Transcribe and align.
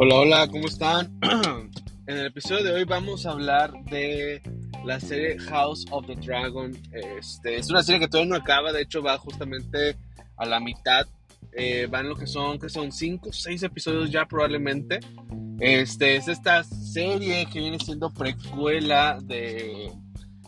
Hola, 0.00 0.14
hola, 0.14 0.46
¿cómo 0.46 0.68
están? 0.68 1.18
en 2.06 2.16
el 2.18 2.26
episodio 2.26 2.62
de 2.62 2.70
hoy 2.72 2.84
vamos 2.84 3.26
a 3.26 3.32
hablar 3.32 3.72
de 3.90 4.40
la 4.84 5.00
serie 5.00 5.36
House 5.40 5.84
of 5.90 6.06
the 6.06 6.14
Dragon. 6.14 6.70
Este, 6.92 7.56
es 7.56 7.68
una 7.68 7.82
serie 7.82 8.02
que 8.02 8.06
todavía 8.06 8.30
no 8.30 8.36
acaba, 8.36 8.72
de 8.72 8.82
hecho 8.82 9.02
va 9.02 9.18
justamente 9.18 9.96
a 10.36 10.46
la 10.46 10.60
mitad. 10.60 11.04
Eh, 11.50 11.88
van 11.90 12.08
lo 12.08 12.14
que 12.14 12.28
son, 12.28 12.60
que 12.60 12.68
son 12.68 12.92
5 12.92 13.30
o 13.30 13.32
6 13.32 13.60
episodios 13.64 14.12
ya 14.12 14.24
probablemente. 14.24 15.00
Este, 15.58 16.14
es 16.14 16.28
esta 16.28 16.62
serie 16.62 17.46
que 17.52 17.58
viene 17.58 17.80
siendo 17.80 18.14
precuela 18.14 19.18
de 19.20 19.90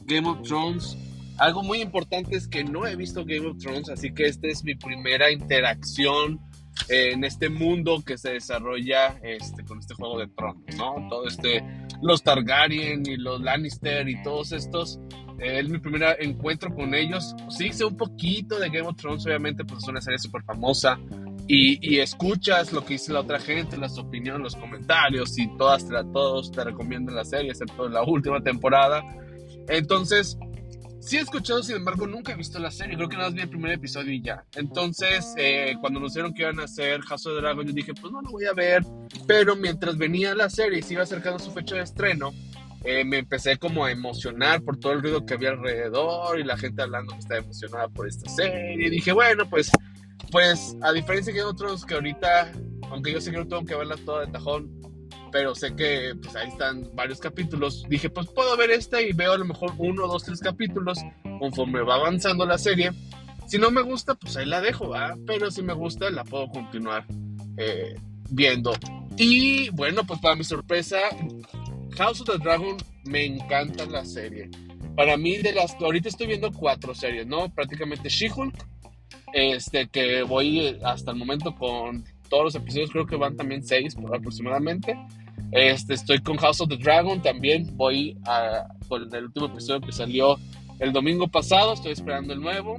Game 0.02 0.28
of 0.28 0.42
Thrones. 0.42 0.96
Algo 1.38 1.64
muy 1.64 1.80
importante 1.80 2.36
es 2.36 2.46
que 2.46 2.62
no 2.62 2.86
he 2.86 2.94
visto 2.94 3.24
Game 3.24 3.48
of 3.48 3.58
Thrones, 3.58 3.88
así 3.88 4.14
que 4.14 4.26
esta 4.26 4.46
es 4.46 4.62
mi 4.62 4.76
primera 4.76 5.28
interacción 5.32 6.38
en 6.88 7.24
este 7.24 7.48
mundo 7.48 8.02
que 8.04 8.18
se 8.18 8.32
desarrolla 8.32 9.18
este, 9.22 9.64
con 9.64 9.78
este 9.78 9.94
juego 9.94 10.18
de 10.18 10.28
tronos, 10.28 10.76
¿no? 10.76 11.06
Todo 11.08 11.26
este, 11.26 11.64
los 12.02 12.22
Targaryen 12.22 13.06
y 13.06 13.16
los 13.16 13.40
Lannister 13.40 14.08
y 14.08 14.22
todos 14.22 14.52
estos. 14.52 15.00
Eh, 15.38 15.62
mi 15.62 15.78
primer 15.78 16.16
encuentro 16.20 16.74
con 16.74 16.94
ellos. 16.94 17.34
Sí, 17.48 17.72
sé 17.72 17.84
un 17.84 17.96
poquito 17.96 18.58
de 18.58 18.68
Game 18.68 18.88
of 18.88 18.96
Thrones, 18.96 19.24
obviamente, 19.24 19.64
pues 19.64 19.82
es 19.82 19.88
una 19.88 20.00
serie 20.00 20.18
súper 20.18 20.42
famosa. 20.42 20.98
Y, 21.46 21.78
y, 21.80 21.98
escuchas 21.98 22.72
lo 22.72 22.84
que 22.84 22.94
dice 22.94 23.12
la 23.12 23.20
otra 23.20 23.40
gente, 23.40 23.76
las 23.76 23.98
opiniones, 23.98 24.40
los 24.40 24.56
comentarios, 24.56 25.36
y 25.36 25.48
todas, 25.56 25.84
todos 26.12 26.52
te 26.52 26.62
recomiendan 26.62 27.16
la 27.16 27.24
serie, 27.24 27.50
excepto 27.50 27.88
la 27.88 28.04
última 28.04 28.40
temporada. 28.40 29.02
Entonces, 29.68 30.38
Sí 31.00 31.16
he 31.16 31.20
escuchado, 31.20 31.62
sin 31.62 31.76
embargo, 31.76 32.06
nunca 32.06 32.32
he 32.32 32.36
visto 32.36 32.58
la 32.58 32.70
serie. 32.70 32.94
Creo 32.94 33.08
que 33.08 33.16
nada 33.16 33.30
más 33.30 33.34
vi 33.34 33.40
el 33.40 33.48
primer 33.48 33.72
episodio 33.72 34.12
y 34.12 34.20
ya. 34.20 34.44
Entonces, 34.54 35.34
eh, 35.38 35.74
cuando 35.80 35.98
anunciaron 35.98 36.34
que 36.34 36.42
iban 36.42 36.60
a 36.60 36.64
hacer 36.64 37.00
House 37.00 37.26
of 37.26 37.40
Dragon, 37.40 37.66
yo 37.66 37.72
dije, 37.72 37.94
pues 37.94 38.12
no 38.12 38.20
lo 38.20 38.30
voy 38.30 38.44
a 38.44 38.52
ver. 38.52 38.84
Pero 39.26 39.56
mientras 39.56 39.96
venía 39.96 40.34
la 40.34 40.50
serie 40.50 40.80
y 40.80 40.82
se 40.82 40.92
iba 40.94 41.02
acercando 41.02 41.38
su 41.38 41.52
fecha 41.52 41.76
de 41.76 41.82
estreno, 41.82 42.32
eh, 42.84 43.04
me 43.04 43.18
empecé 43.18 43.56
como 43.56 43.86
a 43.86 43.90
emocionar 43.90 44.62
por 44.62 44.78
todo 44.78 44.92
el 44.92 45.00
ruido 45.00 45.24
que 45.24 45.34
había 45.34 45.50
alrededor 45.50 46.38
y 46.38 46.44
la 46.44 46.58
gente 46.58 46.82
hablando 46.82 47.14
que 47.14 47.20
estaba 47.20 47.40
emocionada 47.40 47.88
por 47.88 48.06
esta 48.06 48.28
serie. 48.28 48.74
Y 48.86 48.90
dije, 48.90 49.12
bueno, 49.12 49.48
pues, 49.48 49.70
pues 50.30 50.76
a 50.82 50.92
diferencia 50.92 51.32
de 51.32 51.42
otros 51.42 51.86
que 51.86 51.94
ahorita, 51.94 52.52
aunque 52.90 53.12
yo 53.12 53.22
sé 53.22 53.30
que 53.30 53.38
no 53.38 53.48
tengo 53.48 53.64
que 53.64 53.74
verla 53.74 53.96
toda 54.04 54.26
de 54.26 54.32
tajón, 54.32 54.79
pero 55.30 55.54
sé 55.54 55.74
que 55.74 56.14
pues 56.20 56.34
ahí 56.36 56.48
están 56.48 56.90
varios 56.94 57.20
capítulos. 57.20 57.84
Dije, 57.88 58.10
pues 58.10 58.26
puedo 58.28 58.56
ver 58.56 58.70
esta 58.70 59.00
y 59.00 59.12
veo 59.12 59.32
a 59.32 59.38
lo 59.38 59.44
mejor 59.44 59.72
uno, 59.78 60.06
dos, 60.06 60.24
tres 60.24 60.40
capítulos 60.40 60.98
conforme 61.38 61.82
va 61.82 61.96
avanzando 61.96 62.46
la 62.46 62.58
serie. 62.58 62.92
Si 63.46 63.58
no 63.58 63.70
me 63.70 63.82
gusta, 63.82 64.14
pues 64.14 64.36
ahí 64.36 64.46
la 64.46 64.60
dejo, 64.60 64.90
¿verdad? 64.90 65.16
Pero 65.26 65.50
si 65.50 65.62
me 65.62 65.72
gusta, 65.72 66.10
la 66.10 66.24
puedo 66.24 66.48
continuar 66.48 67.04
eh, 67.56 67.94
viendo. 68.30 68.72
Y 69.16 69.70
bueno, 69.70 70.04
pues 70.04 70.20
para 70.20 70.36
mi 70.36 70.44
sorpresa, 70.44 70.98
House 71.96 72.20
of 72.20 72.28
the 72.28 72.38
Dragon 72.38 72.76
me 73.04 73.24
encanta 73.24 73.86
la 73.86 74.04
serie. 74.04 74.50
Para 74.96 75.16
mí, 75.16 75.38
de 75.38 75.52
las 75.52 75.74
ahorita 75.74 76.08
estoy 76.08 76.28
viendo 76.28 76.52
cuatro 76.52 76.94
series, 76.94 77.26
¿no? 77.26 77.52
Prácticamente 77.52 78.08
She-Hulk, 78.08 78.54
este, 79.32 79.88
que 79.88 80.22
voy 80.22 80.78
hasta 80.84 81.10
el 81.10 81.16
momento 81.16 81.54
con 81.54 82.04
todos 82.28 82.44
los 82.44 82.54
episodios, 82.54 82.90
creo 82.90 83.06
que 83.06 83.16
van 83.16 83.36
también 83.36 83.62
seis 83.62 83.96
aproximadamente. 83.96 84.96
Este, 85.52 85.94
estoy 85.94 86.20
con 86.20 86.36
House 86.36 86.60
of 86.60 86.68
the 86.68 86.76
Dragon 86.76 87.20
también. 87.20 87.76
Voy 87.76 88.16
a, 88.26 88.68
con 88.88 89.12
el 89.14 89.24
último 89.24 89.46
episodio 89.46 89.80
que 89.80 89.92
salió 89.92 90.38
el 90.78 90.92
domingo 90.92 91.28
pasado. 91.28 91.72
Estoy 91.72 91.92
esperando 91.92 92.32
el 92.32 92.40
nuevo. 92.40 92.78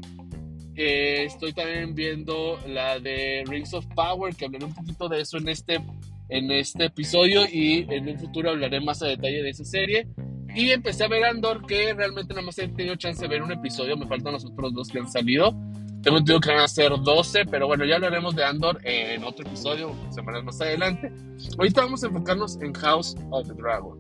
Eh, 0.75 1.25
estoy 1.25 1.53
también 1.53 1.93
viendo 1.93 2.57
la 2.67 2.99
de 2.99 3.43
Rings 3.45 3.73
of 3.73 3.85
Power, 3.93 4.33
que 4.35 4.45
hablaré 4.45 4.65
un 4.65 4.73
poquito 4.73 5.09
de 5.09 5.21
eso 5.21 5.37
en 5.37 5.49
este, 5.49 5.81
en 6.29 6.49
este 6.49 6.85
episodio 6.85 7.43
y 7.45 7.85
en 7.89 8.07
un 8.07 8.17
futuro 8.17 8.51
hablaré 8.51 8.79
más 8.79 9.01
a 9.03 9.07
detalle 9.07 9.43
de 9.43 9.49
esa 9.49 9.65
serie. 9.65 10.07
Y 10.55 10.71
empecé 10.71 11.03
a 11.03 11.07
ver 11.07 11.23
Andor, 11.23 11.65
que 11.65 11.93
realmente 11.93 12.33
nada 12.33 12.45
más 12.45 12.57
he 12.57 12.67
tenido 12.69 12.95
chance 12.95 13.21
de 13.21 13.27
ver 13.27 13.41
un 13.41 13.51
episodio. 13.51 13.97
Me 13.97 14.07
faltan 14.07 14.33
los 14.33 14.45
otros 14.45 14.73
dos 14.73 14.87
que 14.89 14.99
han 14.99 15.09
salido. 15.09 15.55
Tengo 16.01 16.17
entendido 16.17 16.39
que 16.39 16.49
van 16.49 16.63
a 16.63 16.67
ser 16.67 16.91
12, 16.91 17.45
pero 17.45 17.67
bueno, 17.67 17.85
ya 17.85 17.95
hablaremos 17.95 18.35
de 18.35 18.43
Andor 18.43 18.79
en 18.83 19.23
otro 19.23 19.45
episodio, 19.45 19.95
semanas 20.09 20.43
más 20.43 20.59
adelante. 20.59 21.11
Ahorita 21.59 21.83
vamos 21.83 22.03
a 22.03 22.07
enfocarnos 22.07 22.59
en 22.59 22.73
House 22.73 23.15
of 23.29 23.47
the 23.47 23.53
Dragon. 23.53 23.99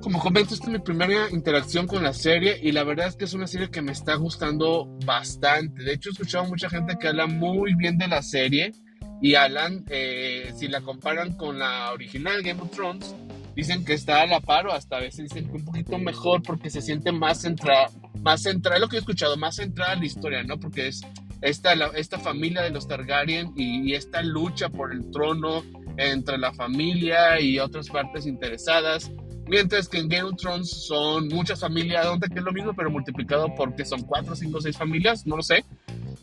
Como 0.00 0.20
comento, 0.20 0.54
esta 0.54 0.66
es 0.66 0.72
mi 0.72 0.78
primera 0.78 1.28
interacción 1.30 1.86
con 1.86 2.02
la 2.02 2.14
serie 2.14 2.58
y 2.62 2.72
la 2.72 2.82
verdad 2.82 3.08
es 3.08 3.16
que 3.16 3.26
es 3.26 3.34
una 3.34 3.46
serie 3.46 3.68
que 3.68 3.82
me 3.82 3.92
está 3.92 4.14
gustando 4.14 4.88
bastante. 5.04 5.82
De 5.82 5.92
hecho, 5.92 6.08
he 6.08 6.12
escuchado 6.12 6.44
mucha 6.44 6.70
gente 6.70 6.96
que 6.98 7.08
habla 7.08 7.26
muy 7.26 7.74
bien 7.74 7.98
de 7.98 8.08
la 8.08 8.22
serie 8.22 8.72
y 9.20 9.34
hablan, 9.34 9.84
eh, 9.90 10.52
si 10.56 10.68
la 10.68 10.80
comparan 10.80 11.34
con 11.36 11.58
la 11.58 11.92
original 11.92 12.42
Game 12.42 12.62
of 12.62 12.70
Thrones, 12.70 13.14
dicen 13.54 13.84
que 13.84 13.92
está 13.92 14.22
a 14.22 14.26
la 14.26 14.40
par 14.40 14.66
o 14.68 14.72
hasta 14.72 14.96
a 14.96 15.00
veces 15.00 15.28
dicen 15.28 15.48
que 15.48 15.56
un 15.56 15.64
poquito 15.64 15.98
mejor 15.98 16.42
porque 16.42 16.70
se 16.70 16.80
siente 16.80 17.12
más 17.12 17.42
centrada, 17.42 17.90
más 18.22 18.42
centrada, 18.42 18.78
lo 18.78 18.88
que 18.88 18.96
he 18.96 18.98
escuchado, 19.00 19.36
más 19.36 19.56
centrada 19.56 19.94
en 19.94 20.00
la 20.00 20.06
historia, 20.06 20.42
¿no? 20.42 20.58
Porque 20.58 20.88
es 20.88 21.02
esta, 21.40 21.72
esta 21.94 22.18
familia 22.18 22.62
de 22.62 22.70
los 22.70 22.88
Targaryen 22.88 23.52
y, 23.56 23.94
esta 23.94 24.22
lucha 24.22 24.68
por 24.68 24.92
el 24.92 25.10
trono 25.10 25.64
entre 25.96 26.38
la 26.38 26.52
familia 26.52 27.40
y 27.40 27.58
otras 27.58 27.88
partes 27.88 28.26
interesadas. 28.26 29.10
Mientras 29.46 29.88
que 29.88 29.98
en 29.98 30.08
Game 30.08 30.24
of 30.24 30.36
Thrones 30.36 30.68
son 30.86 31.28
muchas 31.28 31.60
familias, 31.60 32.04
donde 32.04 32.28
que 32.28 32.38
es 32.38 32.44
lo 32.44 32.52
mismo, 32.52 32.74
pero 32.74 32.90
multiplicado 32.90 33.54
porque 33.56 33.84
son 33.84 34.02
cuatro, 34.02 34.36
cinco, 34.36 34.60
seis 34.60 34.76
familias, 34.76 35.26
no 35.26 35.36
lo 35.36 35.42
sé. 35.42 35.64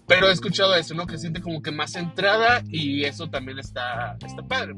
Pero 0.07 0.29
he 0.29 0.31
escuchado 0.31 0.75
eso, 0.75 0.93
¿no? 0.93 1.07
Que 1.07 1.17
siente 1.17 1.41
como 1.41 1.61
que 1.61 1.71
más 1.71 1.93
centrada 1.93 2.61
y 2.69 3.03
eso 3.03 3.27
también 3.27 3.57
está, 3.57 4.15
está 4.23 4.43
padre. 4.43 4.75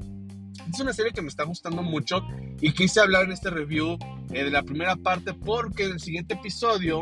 Es 0.72 0.80
una 0.80 0.94
serie 0.94 1.12
que 1.12 1.22
me 1.22 1.30
está 1.30 1.44
gustando 1.44 1.82
mucho 1.82 2.22
y 2.62 2.72
quise 2.72 3.00
hablar 3.00 3.26
en 3.26 3.32
este 3.32 3.50
review 3.50 3.98
eh, 4.32 4.44
de 4.44 4.52
la 4.52 4.64
primera 4.64 4.96
parte 4.96 5.34
porque 5.34 5.86
en 5.86 5.92
el 5.94 6.00
siguiente 6.00 6.34
episodio 6.34 7.02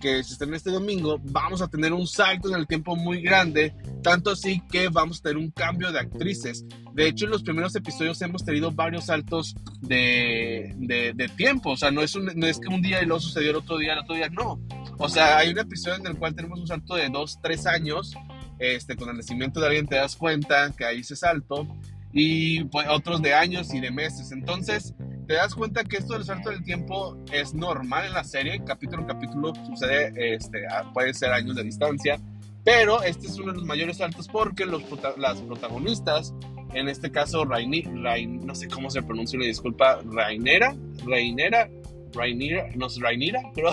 que 0.00 0.22
se 0.22 0.34
estrena 0.34 0.56
este 0.56 0.70
domingo 0.70 1.18
vamos 1.22 1.62
a 1.62 1.68
tener 1.68 1.92
un 1.92 2.06
salto 2.06 2.48
en 2.48 2.54
el 2.54 2.66
tiempo 2.66 2.94
muy 2.94 3.20
grande, 3.20 3.74
tanto 4.02 4.30
así 4.30 4.62
que 4.70 4.88
vamos 4.88 5.18
a 5.18 5.22
tener 5.22 5.38
un 5.38 5.50
cambio 5.50 5.90
de 5.90 5.98
actrices. 5.98 6.64
De 6.92 7.08
hecho, 7.08 7.24
en 7.24 7.32
los 7.32 7.42
primeros 7.42 7.74
episodios 7.74 8.20
hemos 8.22 8.44
tenido 8.44 8.70
varios 8.70 9.06
saltos 9.06 9.56
de, 9.80 10.74
de, 10.78 11.28
tiempo, 11.36 11.70
o 11.70 11.76
sea, 11.76 11.90
no 11.90 12.02
es, 12.02 12.14
un, 12.14 12.26
no 12.34 12.46
es 12.46 12.58
que 12.58 12.68
un 12.68 12.82
día 12.82 13.02
y 13.02 13.06
luego 13.06 13.20
sucedió 13.20 13.50
el 13.50 13.56
otro 13.56 13.78
día, 13.78 13.94
el 13.94 14.00
otro 14.00 14.14
día, 14.14 14.28
no. 14.28 14.60
O 14.98 15.08
sea, 15.08 15.38
hay 15.38 15.50
un 15.50 15.58
episodio 15.58 15.96
en 15.96 16.06
el 16.06 16.16
cual 16.16 16.34
tenemos 16.34 16.60
un 16.60 16.66
salto 16.66 16.94
de 16.94 17.08
dos, 17.08 17.38
tres 17.42 17.66
años, 17.66 18.14
este, 18.58 18.96
con 18.96 19.08
el 19.08 19.16
nacimiento 19.16 19.60
de 19.60 19.66
alguien 19.66 19.86
te 19.86 19.96
das 19.96 20.16
cuenta 20.16 20.72
que 20.76 20.84
hay 20.84 21.00
ese 21.00 21.16
salto 21.16 21.66
y 22.12 22.64
pues, 22.64 22.86
otros 22.88 23.22
de 23.22 23.34
años 23.34 23.72
y 23.74 23.80
de 23.80 23.90
meses. 23.90 24.32
Entonces, 24.32 24.94
te 25.26 25.34
das 25.34 25.54
cuenta 25.54 25.84
que 25.84 25.98
esto 25.98 26.14
del 26.14 26.24
salto 26.24 26.50
del 26.50 26.64
tiempo 26.64 27.16
es 27.32 27.52
normal 27.54 28.06
en 28.06 28.14
la 28.14 28.24
serie, 28.24 28.62
capítulo 28.64 29.02
a 29.02 29.06
capítulo 29.08 29.52
sucede, 29.66 30.12
este, 30.34 30.66
puede 30.94 31.12
ser 31.12 31.32
años 31.32 31.54
de 31.54 31.64
distancia, 31.64 32.18
pero 32.64 33.02
este 33.02 33.26
es 33.26 33.38
uno 33.38 33.52
de 33.52 33.58
los 33.58 33.66
mayores 33.66 33.98
saltos 33.98 34.26
porque 34.26 34.64
los, 34.64 34.82
las 35.18 35.40
protagonistas, 35.42 36.32
en 36.72 36.88
este 36.88 37.10
caso 37.10 37.44
Raini, 37.44 37.82
Rain, 38.02 38.46
no 38.46 38.54
sé 38.54 38.68
cómo 38.68 38.88
se 38.88 39.02
pronuncia, 39.02 39.38
le 39.38 39.46
disculpa, 39.46 40.00
Rainera, 40.04 40.74
Rainera, 41.04 41.68
Rainera, 42.14 42.70
no 42.74 42.88
sé, 42.88 43.02
Rainera, 43.02 43.42
pero 43.54 43.70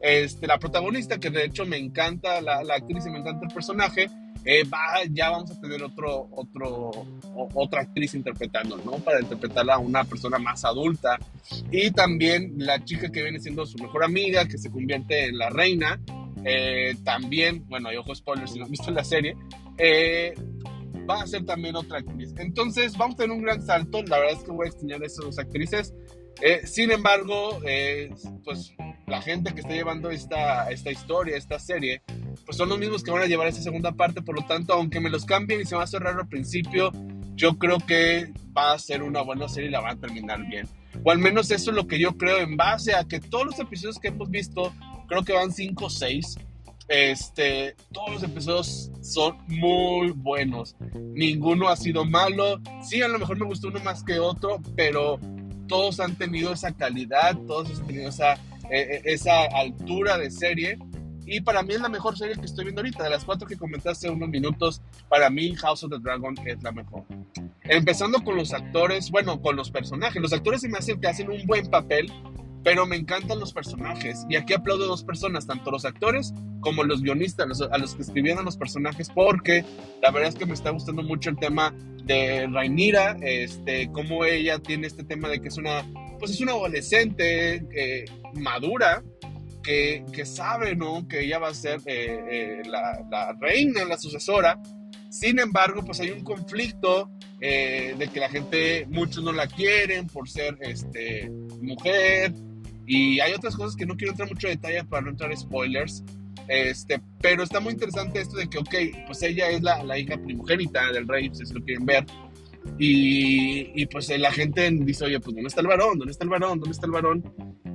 este, 0.00 0.46
la 0.46 0.58
protagonista, 0.58 1.18
que 1.18 1.30
de 1.30 1.44
hecho 1.44 1.66
me 1.66 1.76
encanta 1.76 2.40
la, 2.40 2.62
la 2.62 2.74
actriz 2.76 3.04
y 3.06 3.10
me 3.10 3.18
encanta 3.18 3.46
el 3.48 3.52
personaje, 3.52 4.06
eh, 4.44 4.64
ya 5.10 5.30
vamos 5.30 5.50
a 5.50 5.60
tener 5.60 5.82
otro, 5.82 6.28
otro, 6.32 6.90
otra 7.54 7.82
actriz 7.82 8.14
interpretando, 8.14 8.76
¿no? 8.76 8.92
Para 8.98 9.20
interpretarla 9.20 9.74
a 9.74 9.78
una 9.78 10.04
persona 10.04 10.38
más 10.38 10.64
adulta. 10.64 11.18
Y 11.70 11.90
también 11.90 12.54
la 12.58 12.84
chica 12.84 13.10
que 13.10 13.22
viene 13.22 13.40
siendo 13.40 13.64
su 13.64 13.78
mejor 13.78 14.04
amiga, 14.04 14.46
que 14.46 14.58
se 14.58 14.70
convierte 14.70 15.26
en 15.26 15.38
la 15.38 15.48
reina. 15.48 15.98
Eh, 16.44 16.94
también, 17.04 17.64
bueno, 17.68 17.88
hay 17.88 17.96
ojo 17.96 18.14
spoilers 18.14 18.52
si 18.52 18.58
no 18.58 18.66
han 18.66 18.70
visto 18.70 18.90
la 18.90 19.04
serie. 19.04 19.34
Eh, 19.78 20.34
va 21.08 21.22
a 21.22 21.26
ser 21.26 21.46
también 21.46 21.74
otra 21.76 21.98
actriz. 21.98 22.34
Entonces, 22.38 22.96
vamos 22.98 23.14
a 23.14 23.18
tener 23.18 23.34
un 23.34 23.42
gran 23.42 23.62
salto. 23.62 24.02
La 24.02 24.18
verdad 24.18 24.38
es 24.38 24.44
que 24.44 24.52
voy 24.52 24.66
a 24.66 24.70
extrañar 24.70 25.02
a 25.02 25.06
esas 25.06 25.24
dos 25.24 25.38
actrices. 25.38 25.94
sin 26.64 26.90
embargo, 26.90 27.60
pues 28.44 28.74
la 29.06 29.22
gente 29.22 29.54
que 29.54 29.60
está 29.60 29.72
llevando 29.72 30.10
esta, 30.10 30.70
esta 30.70 30.90
historia, 30.90 31.36
esta 31.36 31.58
serie, 31.58 32.02
pues 32.44 32.56
son 32.56 32.68
los 32.68 32.78
mismos 32.78 33.02
que 33.02 33.10
van 33.10 33.22
a 33.22 33.26
llevar 33.26 33.48
esa 33.48 33.62
segunda 33.62 33.92
parte, 33.92 34.22
por 34.22 34.36
lo 34.36 34.46
tanto, 34.46 34.72
aunque 34.72 35.00
me 35.00 35.10
los 35.10 35.24
cambien 35.24 35.60
y 35.60 35.64
se 35.64 35.76
va 35.76 35.84
a 35.84 35.86
cerrar 35.86 36.18
al 36.18 36.28
principio, 36.28 36.92
yo 37.34 37.58
creo 37.58 37.78
que 37.78 38.32
va 38.56 38.72
a 38.72 38.78
ser 38.78 39.02
una 39.02 39.22
buena 39.22 39.48
serie 39.48 39.68
y 39.68 39.72
la 39.72 39.80
van 39.80 39.98
a 39.98 40.00
terminar 40.00 40.46
bien. 40.46 40.68
O 41.02 41.10
al 41.10 41.18
menos 41.18 41.50
eso 41.50 41.70
es 41.70 41.76
lo 41.76 41.86
que 41.86 41.98
yo 41.98 42.16
creo 42.16 42.38
en 42.38 42.56
base 42.56 42.94
a 42.94 43.04
que 43.04 43.20
todos 43.20 43.46
los 43.46 43.58
episodios 43.58 43.98
que 43.98 44.08
hemos 44.08 44.30
visto, 44.30 44.72
creo 45.08 45.24
que 45.24 45.32
van 45.32 45.52
5 45.52 45.84
o 45.84 45.90
6, 45.90 46.36
este, 46.88 47.74
todos 47.92 48.12
los 48.12 48.22
episodios 48.22 48.90
son 49.02 49.38
muy 49.48 50.10
buenos. 50.10 50.76
Ninguno 50.94 51.68
ha 51.68 51.76
sido 51.76 52.04
malo. 52.04 52.60
Sí, 52.82 53.02
a 53.02 53.08
lo 53.08 53.18
mejor 53.18 53.38
me 53.38 53.46
gustó 53.46 53.68
uno 53.68 53.80
más 53.80 54.04
que 54.04 54.18
otro, 54.18 54.60
pero 54.76 55.18
todos 55.66 55.98
han 56.00 56.16
tenido 56.16 56.52
esa 56.52 56.72
calidad, 56.72 57.36
todos 57.46 57.80
han 57.80 57.86
tenido 57.86 58.08
esa, 58.08 58.34
eh, 58.34 58.38
eh, 58.70 59.02
esa 59.04 59.44
altura 59.44 60.18
de 60.18 60.30
serie 60.30 60.78
Y 61.26 61.40
para 61.40 61.62
mí 61.62 61.74
es 61.74 61.80
la 61.80 61.88
mejor 61.88 62.16
serie 62.16 62.36
que 62.36 62.46
estoy 62.46 62.64
viendo 62.64 62.80
ahorita. 62.80 63.04
De 63.04 63.10
las 63.10 63.24
cuatro 63.24 63.46
que 63.46 63.56
comenté 63.56 63.90
hace 63.90 64.10
unos 64.10 64.28
minutos, 64.28 64.82
para 65.08 65.30
mí 65.30 65.54
House 65.56 65.84
of 65.84 65.90
the 65.90 65.98
Dragon 65.98 66.34
es 66.46 66.62
la 66.62 66.72
mejor. 66.72 67.04
Empezando 67.62 68.22
con 68.22 68.36
los 68.36 68.52
actores, 68.52 69.10
bueno, 69.10 69.40
con 69.40 69.56
los 69.56 69.70
personajes. 69.70 70.20
Los 70.20 70.32
actores 70.32 70.60
se 70.60 70.68
me 70.68 70.78
hacen 70.78 71.00
que 71.00 71.08
hacen 71.08 71.30
un 71.30 71.46
buen 71.46 71.68
papel, 71.70 72.12
pero 72.62 72.86
me 72.86 72.96
encantan 72.96 73.38
los 73.38 73.52
personajes. 73.52 74.26
Y 74.28 74.36
aquí 74.36 74.54
aplaudo 74.54 74.84
a 74.84 74.88
dos 74.88 75.04
personas, 75.04 75.46
tanto 75.46 75.70
los 75.70 75.84
actores 75.84 76.32
como 76.60 76.82
los 76.82 77.02
guionistas, 77.02 77.60
a 77.60 77.78
los 77.78 77.94
que 77.94 78.02
escribieron 78.02 78.44
los 78.44 78.56
personajes, 78.56 79.10
porque 79.10 79.64
la 80.02 80.10
verdad 80.10 80.30
es 80.30 80.34
que 80.34 80.46
me 80.46 80.54
está 80.54 80.70
gustando 80.70 81.02
mucho 81.02 81.30
el 81.30 81.36
tema 81.36 81.74
de 82.04 82.46
Rainira, 82.50 83.16
este, 83.20 83.90
cómo 83.92 84.24
ella 84.24 84.58
tiene 84.58 84.86
este 84.86 85.04
tema 85.04 85.28
de 85.28 85.40
que 85.40 85.48
es 85.48 85.56
una, 85.56 85.84
pues 86.18 86.32
es 86.32 86.40
una 86.40 86.52
adolescente 86.52 87.66
eh, 87.74 88.04
madura, 88.34 89.02
que, 89.64 90.04
que, 90.12 90.24
sabe, 90.24 90.76
¿no? 90.76 91.08
Que 91.08 91.24
ella 91.24 91.38
va 91.38 91.48
a 91.48 91.54
ser 91.54 91.80
eh, 91.86 92.20
eh, 92.30 92.62
la, 92.66 93.36
reina, 93.40 93.84
la 93.84 93.98
sucesora. 93.98 94.60
Sin 95.10 95.38
embargo, 95.38 95.84
pues 95.84 96.00
hay 96.00 96.10
un 96.10 96.22
conflicto 96.22 97.10
de 97.40 98.10
que 98.12 98.20
la 98.20 98.30
gente, 98.30 98.86
muchos 98.88 99.22
no 99.22 99.30
la 99.30 99.46
quieren 99.46 100.06
por 100.06 100.28
ser 100.28 100.56
este, 100.60 101.30
mujer. 101.60 102.32
Y 102.86 103.20
hay 103.20 103.32
otras 103.32 103.54
cosas 103.54 103.76
que 103.76 103.86
no 103.86 103.96
quiero 103.96 104.12
entrar 104.12 104.28
mucho 104.28 104.48
en 104.48 104.54
detalle 104.54 104.84
para 104.84 105.02
no 105.02 105.10
entrar 105.10 105.36
spoilers. 105.36 106.02
Este, 106.48 107.00
pero 107.20 107.42
está 107.42 107.60
muy 107.60 107.72
interesante 107.72 108.20
esto 108.20 108.36
de 108.36 108.48
que, 108.48 108.58
ok, 108.58 108.74
pues 109.06 109.22
ella 109.22 109.48
es 109.50 109.62
la, 109.62 109.82
la 109.82 109.98
hija 109.98 110.16
primogénita 110.16 110.92
del 110.92 111.08
rey, 111.08 111.30
si 111.32 111.52
lo 111.52 111.62
quieren 111.64 111.86
ver. 111.86 112.04
Y, 112.78 113.70
y, 113.80 113.86
pues 113.86 114.08
la 114.18 114.32
gente 114.32 114.68
dice, 114.70 115.04
oye, 115.04 115.20
pues 115.20 115.34
¿dónde 115.34 115.48
está 115.48 115.60
el 115.60 115.66
varón? 115.66 115.98
¿Dónde 115.98 116.12
está 116.12 116.24
el 116.24 116.30
varón? 116.30 116.58
¿Dónde 116.58 116.72
está 116.72 116.86
el 116.86 116.92
varón? 116.92 117.22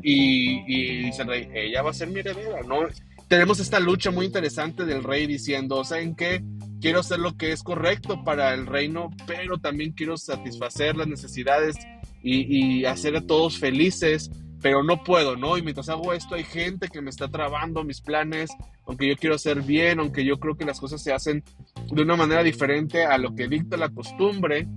Y, 0.03 0.63
y 0.67 1.03
dice 1.03 1.23
el 1.23 1.27
rey, 1.27 1.49
ella 1.53 1.81
va 1.81 1.91
a 1.91 1.93
ser 1.93 2.09
mi 2.09 2.19
heredera, 2.19 2.61
¿no? 2.63 2.79
Tenemos 3.27 3.59
esta 3.59 3.79
lucha 3.79 4.11
muy 4.11 4.25
interesante 4.25 4.85
del 4.85 5.03
rey 5.03 5.27
diciendo, 5.27 5.83
¿saben 5.83 6.15
qué? 6.15 6.43
Quiero 6.81 7.01
hacer 7.01 7.19
lo 7.19 7.37
que 7.37 7.51
es 7.51 7.61
correcto 7.61 8.23
para 8.23 8.53
el 8.53 8.65
reino, 8.65 9.09
pero 9.27 9.59
también 9.59 9.91
quiero 9.91 10.17
satisfacer 10.17 10.95
las 10.95 11.07
necesidades 11.07 11.75
y, 12.23 12.79
y 12.79 12.85
hacer 12.85 13.15
a 13.15 13.21
todos 13.21 13.59
felices 13.59 14.31
pero 14.61 14.83
no 14.83 15.03
puedo, 15.03 15.35
¿no? 15.35 15.57
Y 15.57 15.61
mientras 15.61 15.89
hago 15.89 16.13
esto 16.13 16.35
hay 16.35 16.43
gente 16.43 16.89
que 16.89 17.01
me 17.01 17.09
está 17.09 17.29
trabando 17.29 17.83
mis 17.83 18.01
planes, 18.01 18.49
aunque 18.85 19.07
yo 19.07 19.15
quiero 19.15 19.35
hacer 19.35 19.61
bien, 19.61 19.99
aunque 19.99 20.25
yo 20.25 20.39
creo 20.39 20.55
que 20.55 20.65
las 20.65 20.79
cosas 20.79 21.01
se 21.01 21.13
hacen 21.13 21.43
de 21.91 22.01
una 22.01 22.15
manera 22.15 22.43
diferente 22.43 23.05
a 23.05 23.17
lo 23.17 23.35
que 23.35 23.47
dicta 23.47 23.77
la 23.77 23.89
costumbre. 23.89 24.67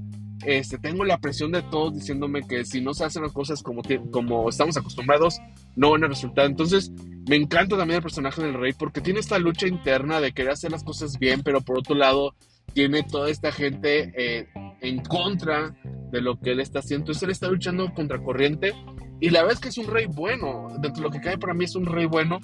Este, 0.45 0.79
tengo 0.79 1.05
la 1.05 1.19
presión 1.19 1.53
de 1.53 1.63
todos 1.63 1.95
diciéndome 1.95 2.43
que 2.43 2.65
si 2.65 2.81
no 2.81 2.95
se 2.95 3.05
hacen 3.05 3.23
las 3.23 3.33
cosas 3.33 3.63
como, 3.63 3.83
como 4.11 4.49
estamos 4.49 4.77
acostumbrados, 4.77 5.39
no 5.77 5.91
van 5.91 6.05
a 6.05 6.09
resultar. 6.09 6.47
Entonces, 6.47 6.91
me 7.29 7.37
encanta 7.37 7.77
también 7.77 7.99
el 7.99 8.03
personaje 8.03 8.43
del 8.43 8.55
rey 8.55 8.73
porque 8.73 9.01
tiene 9.01 9.21
esta 9.21 9.39
lucha 9.39 9.67
interna 9.67 10.21
de 10.21 10.33
querer 10.33 10.53
hacer 10.53 10.73
las 10.73 10.85
cosas 10.85 11.19
bien, 11.19 11.43
pero 11.43 11.61
por 11.61 11.79
otro 11.79 11.95
lado, 11.95 12.35
tiene 12.73 13.03
toda 13.03 13.29
esta 13.31 13.53
gente 13.53 14.13
eh, 14.17 14.49
en 14.81 15.03
contra 15.03 15.77
de 16.11 16.21
lo 16.21 16.39
que 16.41 16.53
él 16.53 16.61
está 16.61 16.81
haciendo. 16.81 17.03
Entonces, 17.03 17.23
él 17.23 17.31
está 17.31 17.49
luchando 17.49 17.93
contra 17.95 18.23
corriente 18.23 18.75
y 19.21 19.31
la 19.31 19.43
verdad 19.43 19.55
es 19.55 19.61
que 19.61 19.69
es 19.69 19.79
un 19.79 19.87
rey 19.87 20.07
bueno. 20.07 20.69
Dentro 20.81 21.03
de 21.03 21.09
lo 21.09 21.11
que 21.11 21.21
cae 21.21 21.39
para 21.39 21.55
mí 21.55 21.65
es 21.65 21.77
un 21.77 21.87
rey 21.87 22.07
bueno. 22.07 22.41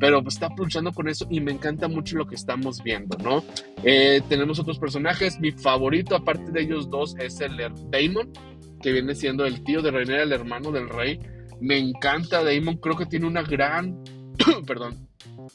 Pero 0.00 0.26
está 0.26 0.48
luchando 0.56 0.92
con 0.92 1.08
eso 1.08 1.26
y 1.30 1.40
me 1.40 1.52
encanta 1.52 1.86
mucho 1.86 2.16
lo 2.16 2.26
que 2.26 2.34
estamos 2.34 2.82
viendo, 2.82 3.16
¿no? 3.18 3.44
Eh, 3.84 4.22
tenemos 4.28 4.58
otros 4.58 4.78
personajes. 4.78 5.38
Mi 5.38 5.52
favorito, 5.52 6.16
aparte 6.16 6.50
de 6.50 6.62
ellos 6.62 6.88
dos, 6.88 7.14
es 7.18 7.40
el 7.40 7.58
Daemon, 7.90 8.32
que 8.82 8.92
viene 8.92 9.14
siendo 9.14 9.44
el 9.44 9.62
tío 9.62 9.82
de 9.82 9.90
Rhaenyra, 9.90 10.22
el 10.22 10.32
hermano 10.32 10.72
del 10.72 10.88
rey. 10.88 11.20
Me 11.60 11.78
encanta 11.78 12.42
Daemon. 12.42 12.78
Creo 12.78 12.96
que 12.96 13.06
tiene 13.06 13.26
una 13.26 13.42
gran, 13.42 14.02
perdón, 14.66 15.06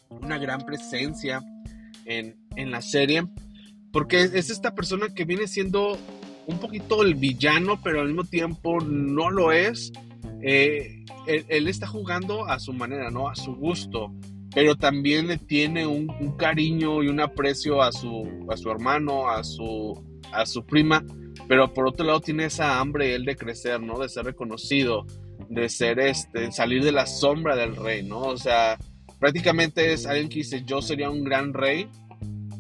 una 0.10 0.38
gran 0.38 0.62
presencia 0.62 1.42
en, 2.06 2.38
en 2.56 2.70
la 2.70 2.82
serie. 2.82 3.24
Porque 3.92 4.22
es 4.22 4.52
esta 4.52 4.76
persona 4.76 5.08
que 5.14 5.26
viene 5.26 5.48
siendo 5.48 5.98
un 6.46 6.60
poquito 6.60 7.02
el 7.02 7.16
villano, 7.16 7.80
pero 7.84 8.02
al 8.02 8.08
mismo 8.08 8.26
tiempo 8.26 8.80
no 8.80 9.32
lo 9.32 9.52
es 9.52 9.92
eh, 10.42 11.04
él, 11.26 11.68
está 11.68 11.88
jugando 11.88 12.46
a 12.46 12.60
su 12.60 12.72
manera, 12.72 13.10
¿no? 13.10 13.30
A 13.30 13.36
su 13.36 13.56
gusto, 13.56 14.14
pero 14.54 14.76
también 14.76 15.28
le 15.28 15.38
tiene 15.38 15.86
un, 15.86 16.08
cariño 16.38 17.04
y 17.04 17.08
un 17.08 17.20
aprecio 17.20 17.82
a 17.82 17.92
su, 17.92 18.48
a 18.50 18.58
su 18.58 18.70
hermano, 18.70 19.30
a 19.30 19.44
su, 19.44 20.02
a 20.32 20.46
su 20.46 20.66
prima, 20.66 21.04
pero 21.48 21.74
por 21.74 21.88
otro 21.88 22.06
lado 22.06 22.22
tiene 22.22 22.46
esa 22.46 22.80
hambre 22.80 23.16
él 23.16 23.26
de 23.26 23.36
crecer, 23.36 23.82
¿no? 23.82 24.00
De 24.00 24.10
ser 24.10 24.26
reconocido, 24.26 25.06
de 25.50 25.70
ser 25.70 26.00
este, 26.00 26.52
salir 26.52 26.84
de 26.84 26.92
la 26.92 27.06
sombra 27.06 27.56
del 27.56 27.76
rey, 27.76 28.04
¿no? 28.04 28.22
O 28.22 28.38
sea, 28.38 28.78
prácticamente 29.20 29.94
es 29.94 30.06
alguien 30.06 30.30
que 30.30 30.40
dice, 30.40 30.64
yo 30.66 30.82
sería 30.82 31.10
un 31.10 31.24
gran 31.24 31.54
rey, 31.54 31.90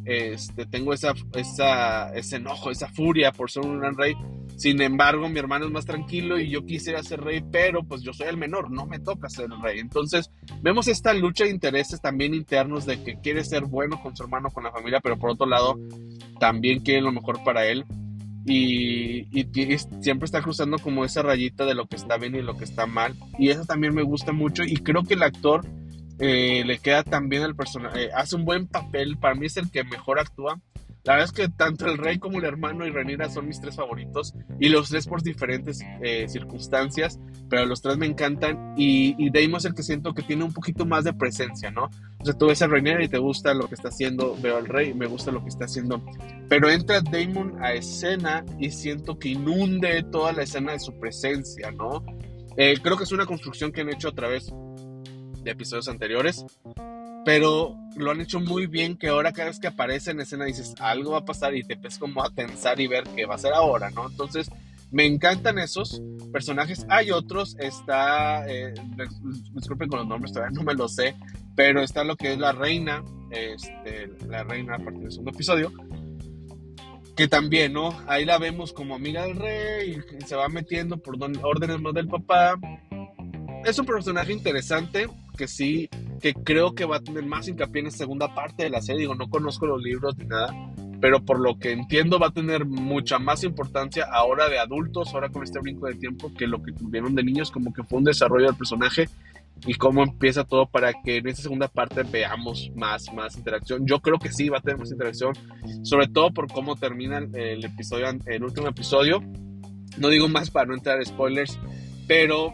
este, 0.05 0.65
tengo 0.65 0.93
esa, 0.93 1.13
esa, 1.33 2.13
ese 2.15 2.35
enojo, 2.37 2.71
esa 2.71 2.87
furia 2.87 3.31
por 3.31 3.49
ser 3.49 3.65
un 3.65 3.79
gran 3.79 3.97
rey, 3.97 4.15
sin 4.55 4.81
embargo, 4.81 5.27
mi 5.27 5.39
hermano 5.39 5.65
es 5.65 5.71
más 5.71 5.85
tranquilo 5.85 6.39
y 6.39 6.49
yo 6.49 6.65
quisiera 6.65 7.03
ser 7.03 7.21
rey, 7.21 7.43
pero 7.51 7.83
pues 7.83 8.01
yo 8.01 8.13
soy 8.13 8.27
el 8.27 8.37
menor, 8.37 8.71
no 8.71 8.85
me 8.85 8.99
toca 8.99 9.29
ser 9.29 9.45
el 9.51 9.61
rey. 9.61 9.79
Entonces, 9.79 10.31
vemos 10.61 10.87
esta 10.87 11.13
lucha 11.13 11.43
de 11.43 11.49
intereses 11.49 12.01
también 12.01 12.33
internos 12.33 12.85
de 12.85 13.03
que 13.03 13.19
quiere 13.19 13.43
ser 13.43 13.65
bueno 13.65 14.01
con 14.01 14.15
su 14.15 14.23
hermano, 14.23 14.49
con 14.49 14.63
la 14.63 14.71
familia, 14.71 15.01
pero 15.01 15.17
por 15.17 15.31
otro 15.31 15.45
lado, 15.45 15.77
también 16.39 16.79
quiere 16.79 17.01
lo 17.01 17.11
mejor 17.11 17.43
para 17.43 17.65
él. 17.65 17.85
Y, 18.47 19.27
siempre 20.01 20.25
está 20.25 20.41
cruzando 20.41 20.77
como 20.77 21.03
esa 21.03 21.23
rayita 21.23 21.65
de 21.65 21.73
lo 21.75 21.87
que 21.87 21.95
está 21.95 22.17
bien 22.17 22.35
y 22.35 22.41
lo 22.41 22.55
que 22.55 22.63
está 22.63 22.85
mal. 22.85 23.15
Y 23.37 23.49
eso 23.49 23.65
también 23.65 23.93
me 23.93 24.03
gusta 24.03 24.31
mucho 24.31 24.63
y 24.63 24.77
creo 24.77 25.03
que 25.03 25.15
el 25.15 25.23
actor 25.23 25.65
eh, 26.19 26.63
le 26.65 26.77
queda 26.77 27.03
también 27.03 27.43
al 27.43 27.55
personaje, 27.55 28.05
eh, 28.05 28.09
hace 28.15 28.37
un 28.37 28.45
buen 28.45 28.67
papel, 28.67 29.17
para 29.17 29.35
mí 29.35 29.47
es 29.47 29.57
el 29.57 29.69
que 29.69 29.83
mejor 29.83 30.19
actúa 30.19 30.61
la 31.05 31.13
verdad 31.13 31.25
es 31.25 31.31
que 31.31 31.49
tanto 31.49 31.85
el 31.85 31.99
rey 31.99 32.17
como 32.17 32.39
el 32.39 32.45
hermano 32.45 32.85
y 32.85 32.89
Renira 32.89 33.29
son 33.29 33.47
mis 33.47 33.61
tres 33.61 33.75
favoritos 33.75 34.33
y 34.59 34.69
los 34.69 34.89
tres 34.89 35.07
por 35.07 35.21
diferentes 35.21 35.79
eh, 36.01 36.27
circunstancias, 36.27 37.19
pero 37.47 37.65
los 37.67 37.83
tres 37.83 37.97
me 37.97 38.07
encantan 38.07 38.73
y, 38.75 39.15
y 39.19 39.29
es 39.55 39.65
el 39.65 39.75
que 39.75 39.83
siento 39.83 40.15
que 40.15 40.23
tiene 40.23 40.43
un 40.43 40.51
poquito 40.51 40.83
más 40.85 41.03
de 41.03 41.13
presencia, 41.13 41.69
¿no? 41.69 41.91
O 42.19 42.25
sea, 42.25 42.33
tú 42.33 42.47
ves 42.47 42.63
a 42.63 42.67
Renira 42.67 43.03
y 43.03 43.07
te 43.07 43.19
gusta 43.19 43.53
lo 43.53 43.67
que 43.67 43.75
está 43.75 43.89
haciendo, 43.89 44.35
veo 44.41 44.57
al 44.57 44.65
rey 44.65 44.89
y 44.89 44.93
me 44.95 45.05
gusta 45.05 45.31
lo 45.31 45.43
que 45.43 45.49
está 45.49 45.65
haciendo, 45.65 46.03
pero 46.49 46.71
entra 46.71 47.01
Damon 47.01 47.63
a 47.63 47.73
escena 47.73 48.43
y 48.57 48.71
siento 48.71 49.19
que 49.19 49.29
inunde 49.29 50.03
toda 50.11 50.33
la 50.33 50.41
escena 50.41 50.71
de 50.71 50.79
su 50.79 50.99
presencia, 50.99 51.69
¿no? 51.71 52.03
Eh, 52.57 52.79
creo 52.81 52.97
que 52.97 53.03
es 53.03 53.11
una 53.11 53.27
construcción 53.27 53.71
que 53.71 53.81
han 53.81 53.89
hecho 53.89 54.09
a 54.09 54.15
través 54.15 54.51
de 55.43 55.51
episodios 55.51 55.87
anteriores 55.87 56.43
pero 57.25 57.75
lo 57.97 58.11
han 58.11 58.21
hecho 58.21 58.39
muy 58.39 58.67
bien 58.67 58.97
que 58.97 59.07
ahora 59.07 59.33
cada 59.33 59.49
vez 59.49 59.59
que 59.59 59.67
aparece 59.67 60.11
en 60.11 60.21
escena 60.21 60.45
dices 60.45 60.75
algo 60.79 61.11
va 61.11 61.19
a 61.19 61.25
pasar 61.25 61.55
y 61.55 61.63
te 61.63 61.73
empiezas 61.73 61.99
como 61.99 62.23
a 62.23 62.29
pensar 62.29 62.79
y 62.79 62.87
ver 62.87 63.03
qué 63.15 63.25
va 63.25 63.35
a 63.35 63.39
ser 63.39 63.53
ahora, 63.53 63.89
¿no? 63.89 64.07
Entonces 64.07 64.49
me 64.91 65.05
encantan 65.05 65.57
esos 65.57 66.01
personajes. 66.31 66.85
Hay 66.87 67.11
otros, 67.11 67.57
está, 67.59 68.47
eh, 68.47 68.73
disculpen 69.53 69.89
con 69.89 69.99
los 69.99 70.07
nombres, 70.07 70.33
todavía 70.33 70.55
no 70.55 70.63
me 70.63 70.75
lo 70.75 70.87
sé, 70.87 71.15
pero 71.55 71.81
está 71.81 72.03
lo 72.03 72.15
que 72.15 72.33
es 72.33 72.39
la 72.39 72.51
reina, 72.51 73.03
este, 73.31 74.11
la 74.27 74.43
reina 74.43 74.75
a 74.75 74.79
partir 74.79 75.01
del 75.01 75.11
segundo 75.11 75.31
episodio, 75.31 75.71
que 77.15 77.27
también, 77.27 77.73
¿no? 77.73 77.97
Ahí 78.07 78.25
la 78.25 78.37
vemos 78.37 78.71
como 78.71 78.95
amiga 78.95 79.23
del 79.23 79.37
rey, 79.37 79.97
y 80.19 80.25
se 80.25 80.35
va 80.35 80.47
metiendo 80.47 80.97
por 80.97 81.17
órdenes 81.41 81.81
más 81.81 81.93
del 81.93 82.07
papá. 82.07 82.55
Es 83.65 83.79
un 83.79 83.85
personaje 83.85 84.31
interesante 84.31 85.07
que 85.35 85.47
sí 85.47 85.89
que 86.21 86.33
creo 86.33 86.73
que 86.73 86.85
va 86.85 86.97
a 86.97 87.01
tener 87.01 87.25
más 87.25 87.47
hincapié 87.47 87.79
en 87.79 87.85
la 87.85 87.91
segunda 87.91 88.33
parte 88.33 88.63
de 88.63 88.69
la 88.69 88.81
serie. 88.81 89.01
Digo, 89.01 89.15
no 89.15 89.29
conozco 89.29 89.65
los 89.65 89.81
libros 89.81 90.17
ni 90.17 90.25
nada, 90.25 90.53
pero 90.99 91.23
por 91.23 91.39
lo 91.39 91.57
que 91.59 91.71
entiendo 91.71 92.19
va 92.19 92.27
a 92.27 92.33
tener 92.33 92.65
mucha 92.65 93.19
más 93.19 93.43
importancia 93.43 94.07
ahora 94.11 94.49
de 94.49 94.59
adultos, 94.59 95.13
ahora 95.13 95.29
con 95.29 95.43
este 95.43 95.59
brinco 95.59 95.87
de 95.87 95.95
tiempo, 95.95 96.33
que 96.33 96.47
lo 96.47 96.63
que 96.63 96.71
tuvieron 96.71 97.15
de 97.15 97.23
niños, 97.23 97.51
como 97.51 97.73
que 97.73 97.83
fue 97.83 97.99
un 97.99 98.05
desarrollo 98.05 98.47
del 98.47 98.55
personaje 98.55 99.07
y 99.65 99.75
cómo 99.75 100.03
empieza 100.03 100.43
todo 100.43 100.65
para 100.65 100.93
que 101.01 101.17
en 101.17 101.27
esta 101.27 101.43
segunda 101.43 101.67
parte 101.67 102.03
veamos 102.03 102.71
más, 102.75 103.11
más 103.13 103.37
interacción. 103.37 103.85
Yo 103.85 103.99
creo 103.99 104.19
que 104.19 104.31
sí 104.31 104.49
va 104.49 104.57
a 104.57 104.61
tener 104.61 104.77
más 104.77 104.91
interacción, 104.91 105.33
sobre 105.83 106.07
todo 106.07 106.31
por 106.31 106.51
cómo 106.51 106.75
termina 106.75 107.17
el, 107.17 107.63
episodio, 107.63 108.07
el 108.25 108.43
último 108.43 108.67
episodio. 108.67 109.21
No 109.97 110.09
digo 110.09 110.27
más 110.27 110.51
para 110.51 110.67
no 110.67 110.73
entrar 110.73 110.97
en 110.97 111.05
spoilers, 111.05 111.57
pero 112.07 112.53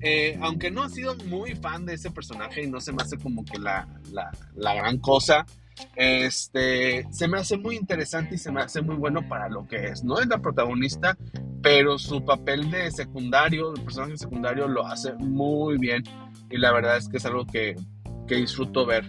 eh, 0.00 0.38
aunque 0.40 0.70
no 0.70 0.82
ha 0.82 0.88
sido 0.88 1.16
muy 1.26 1.54
fan 1.54 1.86
de 1.86 1.94
ese 1.94 2.10
personaje 2.10 2.62
y 2.62 2.70
no 2.70 2.80
se 2.80 2.92
me 2.92 3.02
hace 3.02 3.18
como 3.18 3.44
que 3.44 3.58
la, 3.58 3.88
la, 4.12 4.74
gran 4.74 4.98
cosa, 4.98 5.46
este, 5.94 7.06
se 7.10 7.28
me 7.28 7.38
hace 7.38 7.56
muy 7.56 7.76
interesante 7.76 8.36
y 8.36 8.38
se 8.38 8.52
me 8.52 8.60
hace 8.60 8.82
muy 8.82 8.96
bueno 8.96 9.26
para 9.28 9.48
lo 9.48 9.66
que 9.66 9.88
es. 9.88 10.04
No 10.04 10.20
es 10.20 10.26
la 10.26 10.38
protagonista, 10.38 11.16
pero 11.62 11.98
su 11.98 12.24
papel 12.24 12.70
de 12.70 12.90
secundario, 12.90 13.74
el 13.74 13.82
personaje 13.82 14.16
secundario, 14.16 14.68
lo 14.68 14.86
hace 14.86 15.12
muy 15.14 15.78
bien 15.78 16.02
y 16.50 16.58
la 16.58 16.72
verdad 16.72 16.96
es 16.96 17.08
que 17.08 17.16
es 17.16 17.26
algo 17.26 17.46
que, 17.46 17.76
que 18.26 18.36
disfruto 18.36 18.86
ver. 18.86 19.06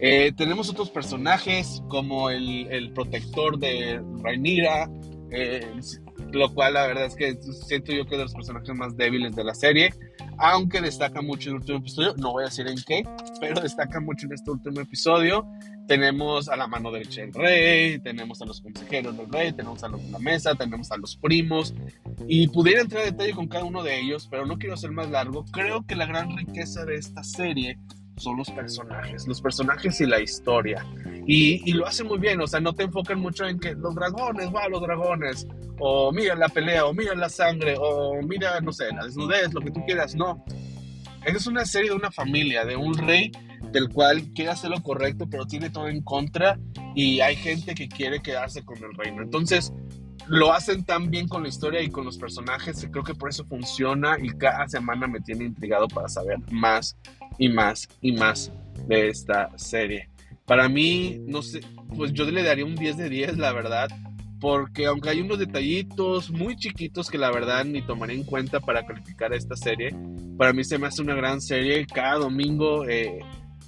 Eh, 0.00 0.32
tenemos 0.36 0.70
otros 0.70 0.90
personajes 0.90 1.82
como 1.88 2.30
el, 2.30 2.68
el 2.70 2.92
protector 2.92 3.58
de 3.58 4.00
Rhaenyra, 4.22 4.88
eh, 5.30 5.72
lo 6.32 6.52
cual 6.54 6.74
la 6.74 6.86
verdad 6.86 7.06
es 7.06 7.14
que 7.14 7.38
siento 7.52 7.92
yo 7.92 8.04
que 8.04 8.14
es 8.14 8.18
de 8.18 8.24
los 8.24 8.34
personajes 8.34 8.74
más 8.74 8.96
débiles 8.96 9.34
de 9.34 9.44
la 9.44 9.54
serie. 9.54 9.94
aunque 10.40 10.80
destaca 10.80 11.20
mucho 11.20 11.50
el 11.50 11.56
último 11.56 11.78
episodio, 11.78 12.14
no 12.16 12.32
voy 12.32 12.44
a 12.44 12.46
decir 12.46 12.68
en 12.68 12.78
qué, 12.86 13.02
pero 13.40 13.60
destaca 13.60 13.98
mucho 14.00 14.26
en 14.26 14.34
este 14.34 14.50
último 14.50 14.80
episodio. 14.80 15.44
Tenemos 15.88 16.48
a 16.48 16.56
la 16.56 16.66
mano 16.66 16.92
derecha 16.92 17.22
del 17.22 17.32
rey, 17.32 17.98
tenemos 17.98 18.40
a 18.42 18.44
los 18.46 18.60
consejeros 18.60 19.16
del 19.16 19.28
rey, 19.32 19.52
tenemos 19.52 19.82
a 19.82 19.88
los 19.88 20.04
de 20.04 20.10
la 20.10 20.18
mesa, 20.18 20.54
tenemos 20.54 20.92
a 20.92 20.96
los 20.98 21.16
primos, 21.16 21.74
y 22.28 22.46
pudiera 22.48 22.82
entrar 22.82 23.04
en 23.04 23.16
detalle 23.16 23.32
con 23.32 23.48
cada 23.48 23.64
uno 23.64 23.82
de 23.82 23.98
ellos, 23.98 24.28
pero 24.30 24.46
no 24.46 24.58
quiero 24.58 24.76
ser 24.76 24.92
más 24.92 25.10
largo. 25.10 25.44
Creo 25.50 25.84
que 25.86 25.96
la 25.96 26.06
gran 26.06 26.36
riqueza 26.36 26.84
de 26.84 26.96
esta 26.96 27.24
serie 27.24 27.78
son 28.18 28.36
los 28.36 28.50
personajes, 28.50 29.26
los 29.26 29.40
personajes 29.40 30.00
y 30.00 30.06
la 30.06 30.20
historia. 30.20 30.84
Y, 31.26 31.72
lo 31.72 31.86
hacen 31.86 32.06
muy 32.06 32.18
bien, 32.18 32.40
o 32.40 32.46
sea, 32.46 32.60
no 32.60 32.74
te 32.74 32.84
enfocan 32.84 33.20
mucho 33.20 33.46
en 33.46 33.58
que 33.58 33.74
los 33.74 33.94
dragones, 33.94 34.48
va, 34.54 34.68
los 34.68 34.80
dragones, 34.80 35.46
o 35.78 36.10
mira 36.12 36.34
la 36.34 36.48
pelea, 36.48 36.86
o 36.86 36.94
mira 36.94 37.14
la 37.14 37.28
sangre, 37.28 37.76
o 37.78 38.20
mira, 38.22 38.60
no 38.60 38.72
sé, 38.72 38.86
la 38.92 39.04
desnudez, 39.04 39.52
lo 39.52 39.60
que 39.60 39.70
tú 39.70 39.84
quieras, 39.84 40.14
no. 40.14 40.44
Es 41.24 41.46
una 41.46 41.64
serie 41.66 41.90
de 41.90 41.96
una 41.96 42.10
familia, 42.10 42.64
de 42.64 42.76
un 42.76 42.96
rey 42.96 43.30
del 43.72 43.88
cual 43.90 44.32
quiere 44.34 44.50
hacer 44.50 44.70
lo 44.70 44.82
correcto, 44.82 45.26
pero 45.30 45.46
tiene 45.46 45.70
todo 45.70 45.88
en 45.88 46.02
contra 46.02 46.58
y 46.94 47.20
hay 47.20 47.36
gente 47.36 47.74
que 47.74 47.88
quiere 47.88 48.20
quedarse 48.20 48.64
con 48.64 48.78
el 48.78 48.94
reino. 48.94 49.22
Entonces, 49.22 49.72
lo 50.26 50.52
hacen 50.52 50.84
tan 50.84 51.10
bien 51.10 51.28
con 51.28 51.42
la 51.42 51.48
historia 51.48 51.82
y 51.82 51.90
con 51.90 52.04
los 52.04 52.18
personajes, 52.18 52.86
creo 52.90 53.04
que 53.04 53.14
por 53.14 53.30
eso 53.30 53.44
funciona 53.46 54.16
y 54.20 54.30
cada 54.30 54.68
semana 54.68 55.06
me 55.06 55.20
tiene 55.20 55.44
intrigado 55.44 55.88
para 55.88 56.08
saber 56.08 56.38
más 56.50 56.96
y 57.38 57.48
más 57.48 57.88
y 58.00 58.12
más 58.12 58.52
de 58.86 59.08
esta 59.08 59.50
serie. 59.56 60.08
Para 60.44 60.68
mí, 60.68 61.20
no 61.26 61.42
sé, 61.42 61.60
pues 61.96 62.12
yo 62.12 62.24
le 62.24 62.42
daría 62.42 62.64
un 62.64 62.74
10 62.74 62.96
de 62.96 63.08
10, 63.08 63.38
la 63.38 63.52
verdad, 63.52 63.88
porque 64.40 64.86
aunque 64.86 65.10
hay 65.10 65.20
unos 65.20 65.38
detallitos 65.38 66.30
muy 66.30 66.56
chiquitos 66.56 67.10
que 67.10 67.18
la 67.18 67.30
verdad 67.30 67.64
ni 67.64 67.82
tomaré 67.82 68.14
en 68.14 68.24
cuenta 68.24 68.60
para 68.60 68.86
calificar 68.86 69.32
esta 69.34 69.56
serie, 69.56 69.94
para 70.36 70.52
mí 70.52 70.64
se 70.64 70.78
me 70.78 70.86
hace 70.86 71.02
una 71.02 71.14
gran 71.14 71.40
serie. 71.40 71.86
Cada 71.86 72.16
domingo 72.16 72.88
eh, 72.88 73.18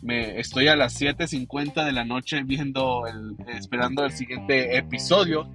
me 0.03 0.39
estoy 0.39 0.69
a 0.69 0.77
las 0.77 1.01
7.50 1.01 1.85
de 1.85 1.93
la 1.93 2.05
noche 2.05 2.43
viendo, 2.45 3.07
el, 3.07 3.37
esperando 3.49 4.05
el 4.05 4.13
siguiente 4.13 4.77
episodio. 4.77 5.49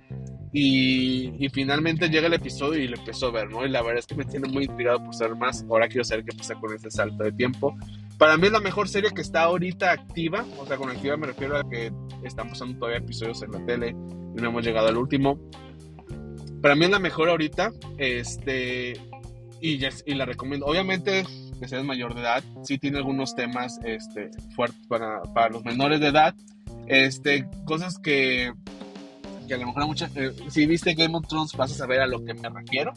Y, 0.57 1.50
finalmente 1.51 2.07
llega 2.07 2.27
el 2.27 2.33
episodio 2.33 2.81
y 2.81 2.88
lo 2.88 2.95
empiezo 2.95 3.27
a 3.27 3.31
ver, 3.31 3.50
¿no? 3.50 3.65
Y 3.65 3.69
la 3.69 3.81
verdad 3.81 4.00
es 4.00 4.07
que 4.07 4.15
me 4.15 4.24
tiene 4.24 4.47
muy 4.47 4.63
intrigado 4.63 5.03
por 5.03 5.13
saber 5.13 5.35
más. 5.35 5.65
Ahora 5.69 5.89
quiero 5.89 6.05
saber 6.05 6.24
qué 6.24 6.33
pasa 6.33 6.55
con 6.55 6.74
ese 6.74 6.89
salto 6.89 7.25
de 7.25 7.33
tiempo. 7.33 7.75
Para 8.17 8.38
mí 8.38 8.47
es 8.47 8.53
la 8.53 8.62
mejor 8.62 8.88
serie 8.88 9.12
que 9.13 9.21
está 9.21 9.43
ahorita 9.43 9.91
activa. 9.91 10.45
O 10.57 10.65
sea, 10.65 10.77
con 10.77 10.89
activa 10.89 11.17
me 11.17 11.27
refiero 11.27 11.57
a 11.57 11.69
que 11.69 11.91
están 12.24 12.47
pasando 12.47 12.79
todavía 12.79 13.00
episodios 13.00 13.43
en 13.43 13.51
la 13.51 13.65
tele 13.65 13.89
y 13.89 14.41
no 14.41 14.47
hemos 14.47 14.63
llegado 14.63 14.88
al 14.88 14.95
último. 14.95 15.38
Para 16.62 16.75
mí 16.75 16.85
es 16.85 16.91
la 16.91 17.00
mejor 17.00 17.27
ahorita. 17.27 17.74
Este. 17.97 18.93
Y, 19.59 19.85
y 20.05 20.13
la 20.15 20.24
recomiendo. 20.24 20.67
Obviamente, 20.67 21.25
que 21.59 21.67
seas 21.67 21.83
mayor 21.83 22.15
de 22.15 22.21
edad. 22.21 22.43
Sí 22.63 22.77
tiene 22.77 23.00
algunos 23.00 23.35
temas 23.35 23.77
este, 23.83 24.29
fuertes 24.55 24.88
para, 24.88 25.21
para 25.33 25.50
los 25.50 25.65
menores 25.65 26.00
de 26.00 26.07
edad. 26.07 26.33
Este, 26.88 27.45
cosas 27.65 28.00
que 28.00 28.53
que 29.46 29.54
a 29.54 29.58
lo 29.58 29.68
mejor 29.68 29.88
muchas, 29.88 30.16
eh, 30.16 30.32
si 30.50 30.66
viste 30.66 30.94
Game 30.94 31.16
of 31.16 31.28
Thrones 31.28 31.54
vas 31.54 31.72
a 31.72 31.75
saber 31.75 32.02
a 32.02 32.08
lo 32.08 32.24
que 32.24 32.34
me 32.34 32.50
refiero. 32.50 32.94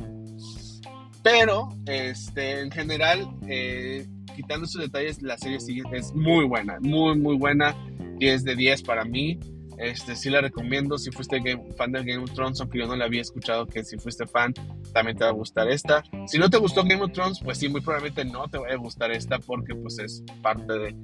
Pero, 1.22 1.68
este, 1.86 2.60
en 2.60 2.70
general, 2.70 3.28
eh, 3.48 4.06
quitando 4.34 4.66
esos 4.66 4.80
detalles, 4.80 5.20
la 5.22 5.36
serie 5.36 5.60
sí 5.60 5.82
es 5.92 6.14
muy 6.14 6.44
buena, 6.44 6.78
muy, 6.80 7.18
muy 7.18 7.36
buena. 7.36 7.76
10 8.18 8.44
de 8.44 8.56
10 8.56 8.82
para 8.82 9.04
mí. 9.04 9.38
Este, 9.78 10.16
sí 10.16 10.28
la 10.28 10.40
recomiendo. 10.40 10.98
Si 10.98 11.10
fuiste 11.10 11.40
fan 11.76 11.92
de 11.92 12.02
Game 12.02 12.24
of 12.24 12.32
Thrones, 12.32 12.60
aunque 12.60 12.78
yo 12.78 12.86
no 12.86 12.96
la 12.96 13.04
había 13.04 13.22
escuchado, 13.22 13.66
que 13.66 13.84
si 13.84 13.96
fuiste 13.96 14.26
fan, 14.26 14.52
también 14.92 15.16
te 15.16 15.24
va 15.24 15.30
a 15.30 15.34
gustar 15.34 15.68
esta. 15.70 16.02
Si 16.26 16.38
no 16.38 16.50
te 16.50 16.58
gustó 16.58 16.82
Game 16.82 17.02
of 17.02 17.12
Thrones, 17.12 17.40
pues 17.42 17.58
sí, 17.58 17.68
muy 17.68 17.80
probablemente 17.80 18.24
no 18.24 18.48
te 18.48 18.58
va 18.58 18.68
a 18.68 18.76
gustar 18.76 19.12
esta, 19.12 19.38
porque 19.38 19.74
pues 19.74 19.98
es 19.98 20.24
parte 20.42 20.72
de, 20.72 20.96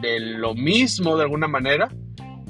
de 0.00 0.20
lo 0.20 0.54
mismo 0.54 1.16
de 1.16 1.22
alguna 1.22 1.46
manera. 1.46 1.88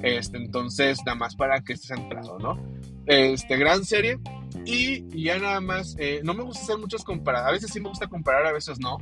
Este, 0.03 0.37
entonces, 0.37 0.99
nada 1.07 1.17
más 1.17 1.37
para 1.37 1.61
que 1.61 1.73
estés 1.73 1.89
centrado, 1.89 2.39
¿no? 2.39 2.59
Este, 3.07 3.57
gran 3.57 3.85
serie. 3.85 4.19
Y 4.65 5.23
ya 5.23 5.39
nada 5.39 5.61
más, 5.61 5.97
eh, 5.99 6.21
no 6.25 6.35
me 6.35 6.43
gusta 6.43 6.63
hacer 6.65 6.79
muchas 6.79 7.05
comparadas. 7.05 7.49
A 7.49 7.53
veces 7.53 7.71
sí 7.73 7.81
me 7.81 7.89
gusta 7.89 8.07
comparar, 8.07 8.47
a 8.47 8.53
veces 8.53 8.79
no. 8.79 8.99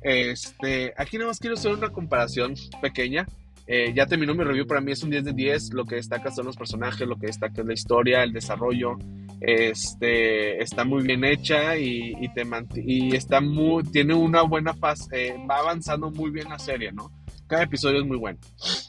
Este, 0.00 0.92
aquí 0.96 1.16
nada 1.16 1.28
más 1.28 1.38
quiero 1.38 1.54
hacer 1.54 1.72
una 1.72 1.90
comparación 1.90 2.54
pequeña. 2.80 3.26
Eh, 3.66 3.92
ya 3.94 4.06
terminó 4.06 4.34
mi 4.34 4.42
review, 4.42 4.66
para 4.66 4.80
mí 4.80 4.92
es 4.92 5.02
un 5.02 5.10
10 5.10 5.24
de 5.24 5.32
10. 5.32 5.72
Lo 5.74 5.84
que 5.84 5.96
destaca 5.96 6.30
son 6.30 6.46
los 6.46 6.56
personajes, 6.56 7.06
lo 7.06 7.16
que 7.16 7.26
destaca 7.26 7.60
es 7.60 7.66
la 7.66 7.74
historia, 7.74 8.22
el 8.22 8.32
desarrollo. 8.32 8.98
Este, 9.40 10.62
está 10.62 10.84
muy 10.84 11.02
bien 11.02 11.24
hecha 11.24 11.76
y, 11.76 12.14
te 12.34 12.46
y 12.76 13.14
está 13.16 13.40
muy, 13.40 13.82
tiene 13.82 14.14
una 14.14 14.42
buena 14.42 14.72
fase, 14.72 15.28
eh, 15.28 15.34
va 15.50 15.58
avanzando 15.58 16.10
muy 16.12 16.30
bien 16.30 16.48
la 16.48 16.60
serie, 16.60 16.92
¿no? 16.92 17.10
Cada 17.52 17.64
episodio 17.64 18.00
es 18.00 18.06
muy 18.06 18.16
bueno. 18.16 18.38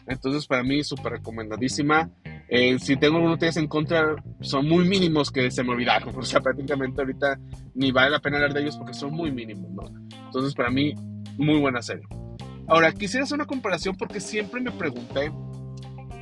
Entonces, 0.08 0.48
para 0.48 0.64
mí, 0.64 0.86
súper 0.86 1.12
recomendadísima. 1.12 2.10
Eh, 2.48 2.80
si 2.80 2.96
tengo 2.96 3.18
algunos 3.18 3.38
días 3.38 3.58
en 3.58 3.68
contra, 3.68 4.16
son 4.40 4.70
muy 4.70 4.88
mínimos 4.88 5.32
que 5.32 5.52
se 5.52 5.66
me 5.66 5.72
olvidaron. 5.72 6.16
O 6.18 6.24
sea, 6.24 6.40
prácticamente 6.40 7.02
ahorita 7.02 7.38
ni 7.76 7.92
vale 7.92 8.12
la 8.12 8.20
pena 8.20 8.38
hablar 8.38 8.54
de 8.54 8.62
ellos 8.62 8.78
porque 8.78 8.94
son 8.94 9.12
muy 9.12 9.34
mínimos, 9.34 9.70
¿no? 9.72 9.84
Entonces, 10.28 10.56
para 10.56 10.70
mí, 10.70 10.94
muy 11.38 11.60
buena 11.60 11.82
serie. 11.82 12.06
Ahora, 12.70 12.94
quisiera 12.94 13.26
hacer 13.26 13.36
una 13.36 13.46
comparación 13.46 13.98
porque 13.98 14.22
siempre 14.22 14.62
me 14.62 14.72
pregunté 14.72 15.30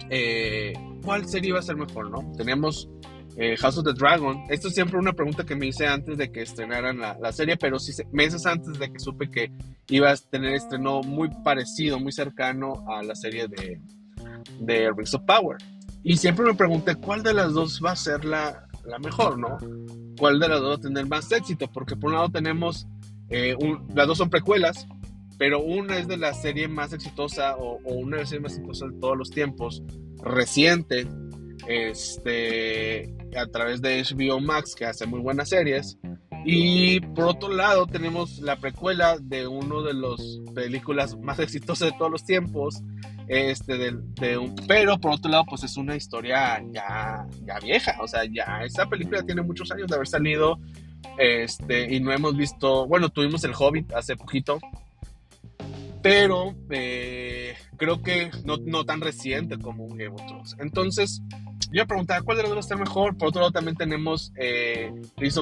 eh, 0.10 0.74
cuál 1.04 1.28
serie 1.28 1.50
iba 1.50 1.60
a 1.60 1.62
ser 1.62 1.76
mejor, 1.76 2.10
¿no? 2.10 2.32
Teníamos 2.36 2.90
eh, 3.38 3.56
House 3.58 3.78
of 3.78 3.86
the 3.86 3.94
Dragon. 3.94 4.44
Esto 4.50 4.68
es 4.68 4.74
siempre 4.74 4.98
una 4.98 5.14
pregunta 5.14 5.46
que 5.46 5.56
me 5.56 5.68
hice 5.68 5.88
antes 5.88 6.18
de 6.18 6.32
que 6.32 6.42
estrenaran 6.42 7.00
la, 7.00 7.32
serie, 7.32 7.58
pero 7.58 7.80
sí 7.80 7.92
meses 8.12 8.46
antes 8.46 8.78
de 8.78 8.92
que 8.92 9.00
supe 9.00 9.30
que 9.30 9.52
iba 9.90 10.12
a 10.12 10.16
tener 10.16 10.54
estreno 10.54 11.02
muy 11.02 11.30
parecido, 11.44 12.00
muy 12.00 12.12
cercano 12.12 12.86
a 12.90 13.04
la 13.04 13.16
serie 13.16 13.48
de, 13.48 13.82
de 14.60 14.92
Rings 14.92 15.14
of 15.14 15.24
Power. 15.24 15.58
Y 16.04 16.18
siempre 16.18 16.46
me 16.46 16.56
pregunté 16.56 16.96
cuál 16.96 17.24
de 17.24 17.34
las 17.34 17.54
dos 17.54 17.82
va 17.84 17.92
a 17.92 17.96
ser 17.96 18.26
la, 18.26 18.68
la 18.86 19.00
mejor, 19.00 19.38
¿no? 19.38 19.58
¿Cuál 20.18 20.40
de 20.40 20.48
las 20.48 20.60
dos 20.60 20.72
va 20.72 20.76
a 20.76 20.82
tener 20.82 21.06
más 21.08 21.32
éxito? 21.32 21.72
Porque 21.72 21.96
por 21.96 22.10
un 22.10 22.16
lado 22.16 22.30
tenemos, 22.30 22.88
eh, 23.30 23.56
las 23.94 24.08
dos 24.08 24.18
son 24.18 24.30
precuelas, 24.30 24.88
pero 25.38 25.62
una 25.62 25.98
es 25.98 26.08
de 26.08 26.18
la 26.18 26.34
serie 26.34 26.68
más 26.68 26.92
exitosa 26.94 27.56
o, 27.58 27.80
o 27.84 27.94
una 27.94 28.18
de 28.18 28.24
las 28.24 28.30
series 28.30 28.44
más 28.44 28.54
exitosas 28.54 28.92
de 28.92 29.00
todos 29.00 29.18
los 29.18 29.30
tiempos, 29.30 29.84
reciente, 30.24 31.08
este, 31.68 33.14
a 33.38 33.48
través 33.48 33.82
de 33.82 34.04
HBO 34.04 34.40
Max, 34.40 34.76
que 34.76 34.86
hace 34.86 35.06
muy 35.06 35.20
buenas 35.20 35.50
series. 35.50 35.98
Y 36.46 37.00
por 37.00 37.26
otro 37.26 37.50
lado 37.50 37.86
tenemos 37.86 38.40
la 38.40 38.56
precuela 38.56 39.18
de 39.20 39.48
uno 39.48 39.84
de 39.84 39.94
las 39.94 40.40
películas 40.56 41.18
más 41.18 41.40
exitosas 41.40 41.92
de 41.92 41.98
todos 41.98 42.12
los 42.12 42.24
tiempos, 42.24 42.82
este, 43.28 43.78
de, 43.78 44.38
un, 44.38 44.56
pero 44.68 44.98
por 45.00 45.14
otro 45.14 45.30
lado 45.30 45.46
pues 45.48 45.64
es 45.64 45.78
una 45.78 45.96
historia 45.96 46.62
ya, 46.72 47.26
ya 47.46 47.60
vieja, 47.60 47.96
o 48.02 48.08
sea, 48.08 48.24
ya 48.26 48.64
esa 48.66 48.88
película 48.88 49.22
tiene 49.22 49.44
muchos 49.44 49.72
años 49.72 49.88
de 49.88 49.96
haber 49.96 50.08
salido, 50.08 50.60
este, 51.18 51.94
y 51.94 52.00
no 52.00 52.12
hemos 52.12 52.36
visto, 52.36 52.88
bueno, 52.88 53.10
tuvimos 53.10 53.44
el 53.44 53.54
Hobbit 53.58 53.94
hace 53.94 54.16
poquito, 54.16 54.60
pero 56.02 56.56
eh, 56.72 57.56
creo 57.82 58.04
que 58.04 58.30
no, 58.46 58.58
no, 58.64 58.86
tan 58.86 59.02
reciente 59.02 59.58
como 59.58 59.86
un 59.86 59.98
Game 59.98 60.14
of 60.14 60.24
Thrones. 60.28 60.56
Entonces, 60.60 61.24
yo 61.72 61.88
preguntaba 61.88 62.22
cuál 62.22 62.38
de 62.38 62.44
los 62.44 62.52
dos 62.52 62.66
está 62.66 62.76
mejor. 62.76 63.18
Por 63.18 63.30
otro 63.30 63.42
lado, 63.42 63.52
también 63.52 63.76
tenemos 63.76 64.32
eh, 64.36 64.94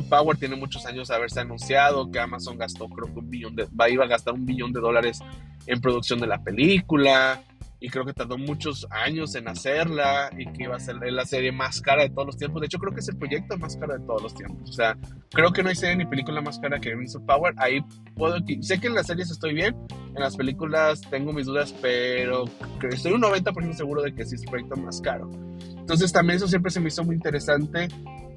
Power, 0.09 0.37
tiene 0.37 0.55
muchos 0.55 0.85
años 0.85 1.09
de 1.09 1.15
haberse 1.15 1.41
anunciado 1.41 2.09
que 2.09 2.17
Amazon 2.17 2.57
gastó, 2.57 2.87
creo 2.87 3.13
que 3.13 3.19
un 3.19 3.29
billón 3.29 3.57
de, 3.57 3.67
iba 3.91 4.05
a 4.05 4.07
gastar 4.07 4.35
un 4.35 4.45
billón 4.45 4.71
de 4.71 4.79
dólares 4.79 5.19
en 5.67 5.81
producción 5.81 6.17
de 6.19 6.27
la 6.27 6.41
película 6.41 7.43
y 7.81 7.89
creo 7.89 8.05
que 8.05 8.13
tardó 8.13 8.37
muchos 8.37 8.87
años 8.89 9.35
en 9.35 9.47
hacerla 9.47 10.29
y 10.37 10.45
que 10.51 10.63
iba 10.63 10.75
a 10.75 10.79
ser 10.79 10.95
la 10.95 11.25
serie 11.25 11.51
más 11.51 11.81
cara 11.81 12.03
de 12.03 12.09
todos 12.09 12.27
los 12.27 12.37
tiempos. 12.37 12.61
De 12.61 12.67
hecho, 12.67 12.77
creo 12.77 12.93
que 12.93 12.99
es 12.99 13.07
el 13.09 13.17
proyecto 13.17 13.57
más 13.57 13.77
caro 13.77 13.97
de 13.97 14.05
todos 14.05 14.21
los 14.21 14.33
tiempos. 14.33 14.69
O 14.69 14.73
sea, 14.73 14.97
creo 15.31 15.51
que 15.51 15.63
no 15.63 15.69
hay 15.69 15.75
serie 15.75 15.95
ni 15.95 16.05
película 16.05 16.41
más 16.41 16.59
cara 16.59 16.79
que 16.79 16.93
Rings 16.93 17.15
of 17.15 17.23
Power. 17.23 17.53
Ahí 17.57 17.81
puedo... 18.15 18.37
Sé 18.61 18.79
que 18.79 18.87
en 18.87 18.95
las 18.95 19.07
series 19.07 19.31
estoy 19.31 19.53
bien, 19.53 19.75
en 20.19 20.25
las 20.25 20.35
películas 20.35 21.01
tengo 21.09 21.33
mis 21.33 21.45
dudas, 21.45 21.73
pero 21.81 22.45
estoy 22.91 23.13
un 23.13 23.21
90% 23.21 23.73
seguro 23.73 24.01
de 24.01 24.13
que 24.13 24.25
sí 24.25 24.35
es 24.35 24.43
el 24.43 24.49
proyecto 24.49 24.75
más 24.75 25.01
caro. 25.01 25.29
Entonces 25.77 26.11
también 26.11 26.37
eso 26.37 26.47
siempre 26.47 26.71
se 26.71 26.79
me 26.79 26.89
hizo 26.89 27.03
muy 27.03 27.15
interesante. 27.15 27.87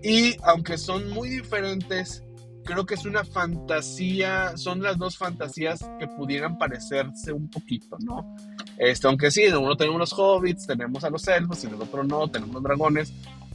Y 0.02 0.36
aunque 0.42 0.78
son 0.78 1.10
muy 1.10 1.28
diferentes, 1.28 2.24
creo 2.64 2.86
que 2.86 2.94
es 2.94 3.04
una 3.04 3.24
fantasía, 3.24 4.56
son 4.56 4.82
las 4.82 4.96
dos 4.98 5.16
fantasías 5.16 5.84
que 5.98 6.06
pudieran 6.08 6.58
parecerse 6.58 7.32
un 7.32 7.48
poquito, 7.48 7.96
¿no? 8.00 8.34
Este, 8.78 9.06
aunque 9.06 9.30
sí, 9.30 9.42
en 9.42 9.56
uno 9.56 9.76
tenemos 9.76 9.98
los 9.98 10.12
hobbits, 10.12 10.66
tenemos 10.66 11.04
a 11.04 11.10
los 11.10 11.26
elfos 11.28 11.62
y 11.62 11.66
en 11.66 11.74
el 11.74 11.82
otro 11.82 12.04
no, 12.04 12.30
tenemos 12.30 12.62
dragones. 12.62 13.12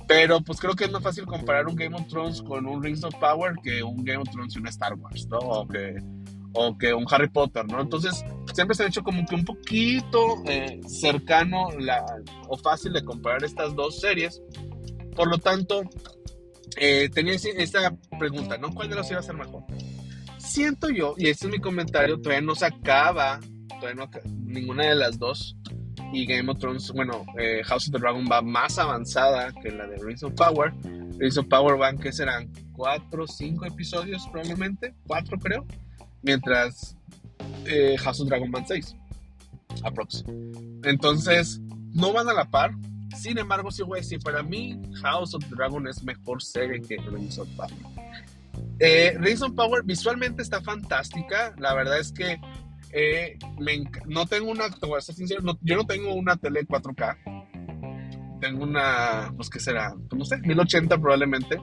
Pero 0.07 0.39
pues 0.39 0.59
creo 0.59 0.73
que 0.73 0.85
es 0.85 0.91
más 0.91 1.03
fácil 1.03 1.25
comparar 1.25 1.67
un 1.67 1.75
Game 1.75 1.95
of 1.95 2.07
Thrones 2.07 2.41
con 2.41 2.65
un 2.65 2.81
Rings 2.81 3.03
of 3.03 3.13
Power 3.15 3.55
que 3.61 3.83
un 3.83 4.05
Game 4.05 4.19
of 4.19 4.29
Thrones 4.29 4.55
y 4.55 4.59
un 4.59 4.67
Star 4.67 4.93
Wars, 4.93 5.27
¿no? 5.27 5.37
O 5.39 5.67
que, 5.67 6.01
o 6.53 6.77
que 6.77 6.93
un 6.93 7.05
Harry 7.09 7.29
Potter, 7.29 7.65
¿no? 7.65 7.81
Entonces 7.81 8.23
siempre 8.53 8.75
se 8.75 8.83
ha 8.83 8.87
hecho 8.87 9.03
como 9.03 9.25
que 9.25 9.35
un 9.35 9.45
poquito 9.45 10.43
eh, 10.45 10.79
cercano 10.87 11.69
la, 11.79 12.05
o 12.47 12.57
fácil 12.57 12.93
de 12.93 13.03
comparar 13.03 13.43
estas 13.43 13.75
dos 13.75 13.99
series. 13.99 14.41
Por 15.15 15.29
lo 15.29 15.37
tanto, 15.37 15.83
eh, 16.77 17.09
tenía 17.13 17.33
esta 17.33 17.95
pregunta, 18.19 18.57
¿no? 18.57 18.73
¿Cuál 18.73 18.89
de 18.89 18.95
los 18.95 19.09
iba 19.09 19.19
a 19.19 19.23
ser 19.23 19.35
mejor? 19.35 19.63
siento 20.47 20.89
yo, 20.89 21.13
y 21.17 21.29
este 21.29 21.47
es 21.47 21.51
mi 21.51 21.59
comentario, 21.59 22.19
todavía 22.19 22.45
no 22.45 22.55
se 22.55 22.65
acaba, 22.65 23.39
todavía 23.79 24.05
no, 24.05 24.09
ninguna 24.45 24.87
de 24.87 24.95
las 24.95 25.19
dos. 25.19 25.55
Y 26.13 26.25
Game 26.25 26.49
of 26.49 26.59
Thrones, 26.59 26.91
bueno, 26.93 27.25
eh, 27.37 27.61
House 27.65 27.87
of 27.87 27.93
the 27.93 27.99
Dragon 27.99 28.25
va 28.31 28.41
más 28.41 28.77
avanzada 28.77 29.51
que 29.61 29.71
la 29.71 29.85
de 29.87 29.97
Rings 29.97 30.23
of 30.23 30.33
Power. 30.33 30.73
Rings 31.17 31.37
of 31.37 31.47
Power 31.47 31.77
van, 31.77 31.97
que 31.97 32.13
serán? 32.13 32.51
Cuatro, 32.71 33.27
cinco 33.27 33.65
episodios 33.65 34.25
probablemente, 34.31 34.95
cuatro 35.05 35.37
creo. 35.37 35.65
Mientras 36.21 36.95
eh, 37.65 37.95
House 37.99 38.21
of 38.21 38.27
Dragon 38.27 38.51
van 38.51 38.67
seis, 38.67 38.95
aprox. 39.83 40.23
Entonces, 40.83 41.61
no 41.93 42.13
van 42.13 42.29
a 42.29 42.33
la 42.33 42.45
par. 42.45 42.71
Sin 43.15 43.37
embargo, 43.37 43.71
sí 43.71 43.83
voy 43.83 43.99
a 43.99 44.01
decir, 44.01 44.19
para 44.19 44.43
mí 44.43 44.79
House 45.01 45.33
of 45.33 45.43
Dragon 45.49 45.87
es 45.87 46.03
mejor 46.03 46.41
serie 46.41 46.81
que 46.81 46.97
Rings 46.97 47.37
of 47.39 47.47
Power. 47.55 47.71
Eh, 48.79 49.15
Rings 49.19 49.41
of 49.41 49.53
Power 49.53 49.83
visualmente 49.83 50.41
está 50.41 50.61
fantástica. 50.61 51.53
La 51.57 51.73
verdad 51.73 51.99
es 51.99 52.11
que 52.11 52.39
eh, 52.91 53.37
no 54.07 54.25
tengo 54.25 54.51
una, 54.51 54.69
te 54.69 54.85
voy 54.85 54.99
a 54.99 55.57
yo 55.61 55.75
no 55.75 55.85
tengo 55.85 56.13
una 56.13 56.35
tele 56.35 56.65
4K. 56.65 58.39
Tengo 58.39 58.63
una, 58.63 59.33
pues 59.35 59.49
que 59.49 59.59
será, 59.59 59.95
pues, 60.09 60.19
no 60.19 60.25
sé, 60.25 60.37
1080 60.37 60.97
probablemente. 60.97 61.59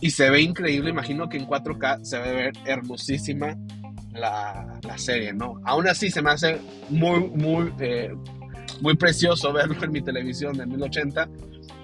Y 0.00 0.10
se 0.10 0.30
ve 0.30 0.40
increíble, 0.40 0.90
imagino 0.90 1.28
que 1.28 1.36
en 1.36 1.46
4K 1.46 2.04
se 2.04 2.18
va 2.18 2.24
a 2.24 2.32
ver 2.32 2.52
hermosísima 2.64 3.56
la, 4.12 4.78
la 4.82 4.98
serie, 4.98 5.32
¿no? 5.32 5.60
Aún 5.64 5.88
así 5.88 6.10
se 6.10 6.22
me 6.22 6.30
hace 6.30 6.60
muy, 6.88 7.20
muy, 7.20 7.72
eh, 7.80 8.14
muy 8.80 8.96
precioso 8.96 9.52
verlo 9.52 9.76
en 9.82 9.92
mi 9.92 10.02
televisión 10.02 10.56
de 10.56 10.66
1080. 10.66 11.26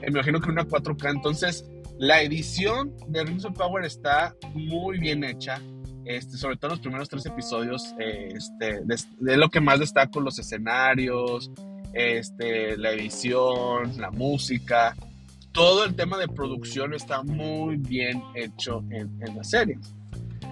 me 0.03 0.09
imagino 0.09 0.41
que 0.41 0.51
una 0.51 0.65
4K, 0.65 1.11
entonces 1.11 1.65
la 1.99 2.23
edición 2.23 2.95
de 3.09 3.25
Rings 3.25 3.45
of 3.45 3.57
Power 3.57 3.85
está 3.85 4.35
muy 4.55 4.99
bien 4.99 5.25
hecha. 5.25 5.61
Este, 6.05 6.37
sobre 6.37 6.57
todo 6.57 6.73
los 6.73 6.81
primeros 6.81 7.09
tres 7.09 7.25
episodios, 7.25 7.95
este, 7.99 8.83
de, 8.85 9.37
lo 9.39 9.49
que 9.49 9.61
más 9.61 9.81
destaco, 9.81 10.21
los 10.21 10.39
escenarios, 10.39 11.51
este, 11.95 12.77
la 12.77 12.91
edición, 12.91 13.97
la 13.99 14.11
música, 14.11 14.95
todo 15.53 15.85
el 15.85 15.95
tema 15.95 16.19
de 16.19 16.29
producción 16.29 16.93
está 16.93 17.23
muy 17.23 17.77
bien 17.77 18.23
hecho 18.35 18.85
en, 18.91 19.19
la 19.35 19.45
serie. 19.45 19.79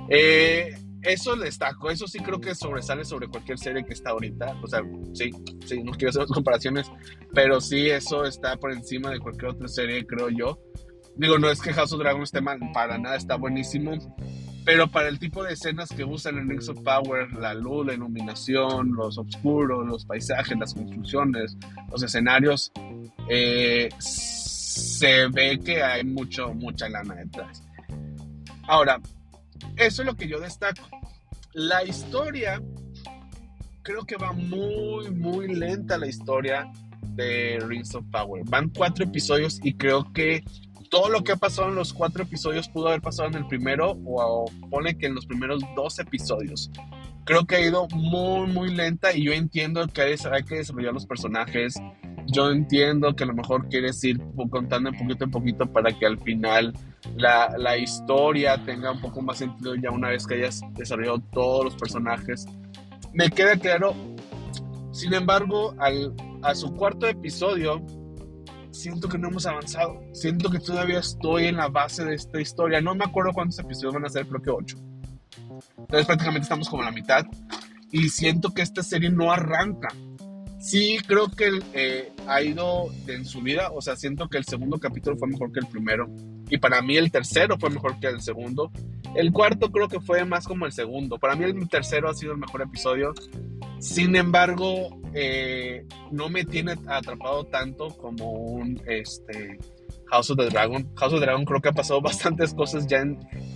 Eh, 0.08 0.74
eso 1.02 1.36
destaco, 1.36 1.90
eso 1.90 2.06
sí 2.06 2.18
creo 2.20 2.40
que 2.40 2.54
sobresale 2.54 3.04
sobre 3.04 3.28
cualquier 3.28 3.58
serie 3.58 3.84
que 3.84 3.92
está 3.92 4.10
ahorita. 4.10 4.56
O 4.62 4.66
sea, 4.66 4.82
sí, 5.14 5.30
sí, 5.66 5.82
no 5.82 5.92
quiero 5.92 6.10
hacer 6.10 6.26
comparaciones, 6.34 6.90
pero 7.34 7.60
sí, 7.60 7.90
eso 7.90 8.24
está 8.24 8.56
por 8.56 8.72
encima 8.72 9.10
de 9.10 9.18
cualquier 9.18 9.52
otra 9.52 9.68
serie, 9.68 10.06
creo 10.06 10.28
yo. 10.28 10.58
Digo, 11.16 11.38
no 11.38 11.50
es 11.50 11.60
que 11.60 11.72
House 11.72 11.92
of 11.92 12.00
Dragon 12.00 12.22
esté 12.22 12.40
mal, 12.40 12.58
para 12.72 12.98
nada, 12.98 13.16
está 13.16 13.36
buenísimo. 13.36 13.92
Pero 14.64 14.88
para 14.88 15.08
el 15.08 15.18
tipo 15.18 15.42
de 15.42 15.54
escenas 15.54 15.90
que 15.90 16.04
usan 16.04 16.38
en 16.38 16.48
Rings 16.48 16.68
of 16.68 16.80
Power, 16.82 17.32
la 17.32 17.52
luz, 17.52 17.84
la 17.86 17.94
iluminación, 17.94 18.92
los 18.92 19.18
oscuros, 19.18 19.84
los 19.84 20.06
paisajes, 20.06 20.56
las 20.56 20.72
construcciones, 20.72 21.56
los 21.90 22.02
escenarios, 22.02 22.70
eh, 23.28 23.88
se 23.98 25.26
ve 25.28 25.58
que 25.58 25.82
hay 25.82 26.04
mucho, 26.04 26.54
mucha 26.54 26.88
lana 26.88 27.16
detrás. 27.16 27.64
Ahora, 28.68 29.00
eso 29.76 30.02
es 30.02 30.06
lo 30.06 30.16
que 30.16 30.28
yo 30.28 30.40
destaco. 30.40 30.82
La 31.52 31.84
historia, 31.84 32.62
creo 33.82 34.04
que 34.04 34.16
va 34.16 34.32
muy, 34.32 35.10
muy 35.10 35.54
lenta 35.54 35.98
la 35.98 36.06
historia 36.06 36.70
de 37.14 37.58
Rings 37.66 37.94
of 37.94 38.04
Power. 38.10 38.42
Van 38.46 38.70
cuatro 38.70 39.04
episodios 39.04 39.60
y 39.62 39.74
creo 39.74 40.12
que 40.12 40.44
todo 40.92 41.08
lo 41.08 41.24
que 41.24 41.32
ha 41.32 41.36
pasado 41.36 41.70
en 41.70 41.74
los 41.74 41.92
cuatro 41.94 42.22
episodios 42.22 42.68
pudo 42.68 42.88
haber 42.88 43.00
pasado 43.00 43.28
en 43.28 43.36
el 43.36 43.46
primero 43.46 43.98
o, 44.04 44.44
pone 44.70 44.98
que 44.98 45.06
en 45.06 45.14
los 45.14 45.24
primeros 45.24 45.62
dos 45.74 45.98
episodios. 45.98 46.70
Creo 47.24 47.46
que 47.46 47.56
ha 47.56 47.60
ido 47.60 47.88
muy, 47.94 48.46
muy 48.48 48.74
lenta 48.74 49.16
y 49.16 49.24
yo 49.24 49.32
entiendo 49.32 49.86
que 49.88 50.02
hay, 50.02 50.42
que 50.44 50.56
desarrollar 50.56 50.92
los 50.92 51.06
personajes. 51.06 51.76
Yo 52.26 52.50
entiendo 52.50 53.16
que 53.16 53.24
a 53.24 53.26
lo 53.26 53.34
mejor 53.34 53.68
quieres 53.68 54.04
ir 54.04 54.20
contando 54.50 54.90
un 54.90 54.98
poquito 54.98 55.24
en 55.24 55.30
poquito 55.30 55.72
para 55.72 55.92
que 55.92 56.04
al 56.04 56.18
final 56.20 56.74
la, 57.16 57.54
la 57.58 57.76
historia 57.76 58.62
tenga 58.64 58.92
un 58.92 59.00
poco 59.00 59.22
más 59.22 59.38
sentido 59.38 59.74
ya 59.74 59.90
una 59.90 60.08
vez 60.08 60.26
que 60.26 60.34
hayas 60.34 60.60
desarrollado 60.74 61.20
todos 61.32 61.64
los 61.64 61.76
personajes. 61.76 62.46
Me 63.12 63.30
queda 63.30 63.56
claro. 63.56 63.94
Sin 64.92 65.12
embargo, 65.14 65.74
al, 65.78 66.14
a 66.42 66.54
su 66.54 66.74
cuarto 66.74 67.06
episodio, 67.06 67.84
siento 68.70 69.08
que 69.08 69.18
no 69.18 69.28
hemos 69.28 69.46
avanzado. 69.46 70.00
Siento 70.12 70.50
que 70.50 70.58
todavía 70.58 70.98
estoy 70.98 71.46
en 71.46 71.56
la 71.56 71.68
base 71.68 72.04
de 72.04 72.14
esta 72.14 72.40
historia. 72.40 72.80
No 72.80 72.94
me 72.94 73.04
acuerdo 73.04 73.32
cuántos 73.32 73.58
episodios 73.58 73.94
van 73.94 74.04
a 74.04 74.08
ser, 74.08 74.26
creo 74.26 74.42
que 74.42 74.50
ocho. 74.50 74.76
Entonces 75.78 76.06
prácticamente 76.06 76.44
estamos 76.44 76.68
como 76.68 76.82
a 76.82 76.86
la 76.86 76.92
mitad. 76.92 77.24
Y 77.90 78.08
siento 78.08 78.54
que 78.54 78.62
esta 78.62 78.82
serie 78.82 79.10
no 79.10 79.30
arranca. 79.30 79.88
Sí, 80.58 80.98
creo 81.06 81.28
que 81.28 81.60
eh, 81.74 82.12
ha 82.26 82.40
ido 82.42 82.86
en 83.06 83.24
su 83.24 83.42
vida. 83.42 83.70
O 83.72 83.82
sea, 83.82 83.96
siento 83.96 84.28
que 84.28 84.38
el 84.38 84.44
segundo 84.44 84.78
capítulo 84.78 85.16
fue 85.16 85.28
mejor 85.28 85.52
que 85.52 85.60
el 85.60 85.66
primero. 85.66 86.08
Y 86.52 86.58
para 86.58 86.82
mí 86.82 86.98
el 86.98 87.10
tercero 87.10 87.56
fue 87.58 87.70
mejor 87.70 87.98
que 87.98 88.08
el 88.08 88.20
segundo. 88.20 88.70
El 89.16 89.32
cuarto 89.32 89.72
creo 89.72 89.88
que 89.88 90.00
fue 90.00 90.22
más 90.26 90.46
como 90.46 90.66
el 90.66 90.72
segundo. 90.72 91.18
Para 91.18 91.34
mí 91.34 91.44
el 91.44 91.66
tercero 91.66 92.10
ha 92.10 92.14
sido 92.14 92.32
el 92.32 92.38
mejor 92.38 92.60
episodio. 92.60 93.14
Sin 93.78 94.14
embargo, 94.16 95.00
eh, 95.14 95.86
no 96.10 96.28
me 96.28 96.44
tiene 96.44 96.74
atrapado 96.88 97.46
tanto 97.46 97.88
como 97.96 98.32
un 98.32 98.78
este, 98.86 99.58
House 100.10 100.28
of 100.28 100.36
the 100.36 100.50
Dragon. 100.50 100.86
House 100.94 101.14
of 101.14 101.20
the 101.20 101.24
Dragon 101.24 101.46
creo 101.46 101.62
que 101.62 101.70
ha 101.70 101.72
pasado 101.72 102.00
bastantes 102.02 102.52
cosas 102.52 102.86
ya 102.86 103.02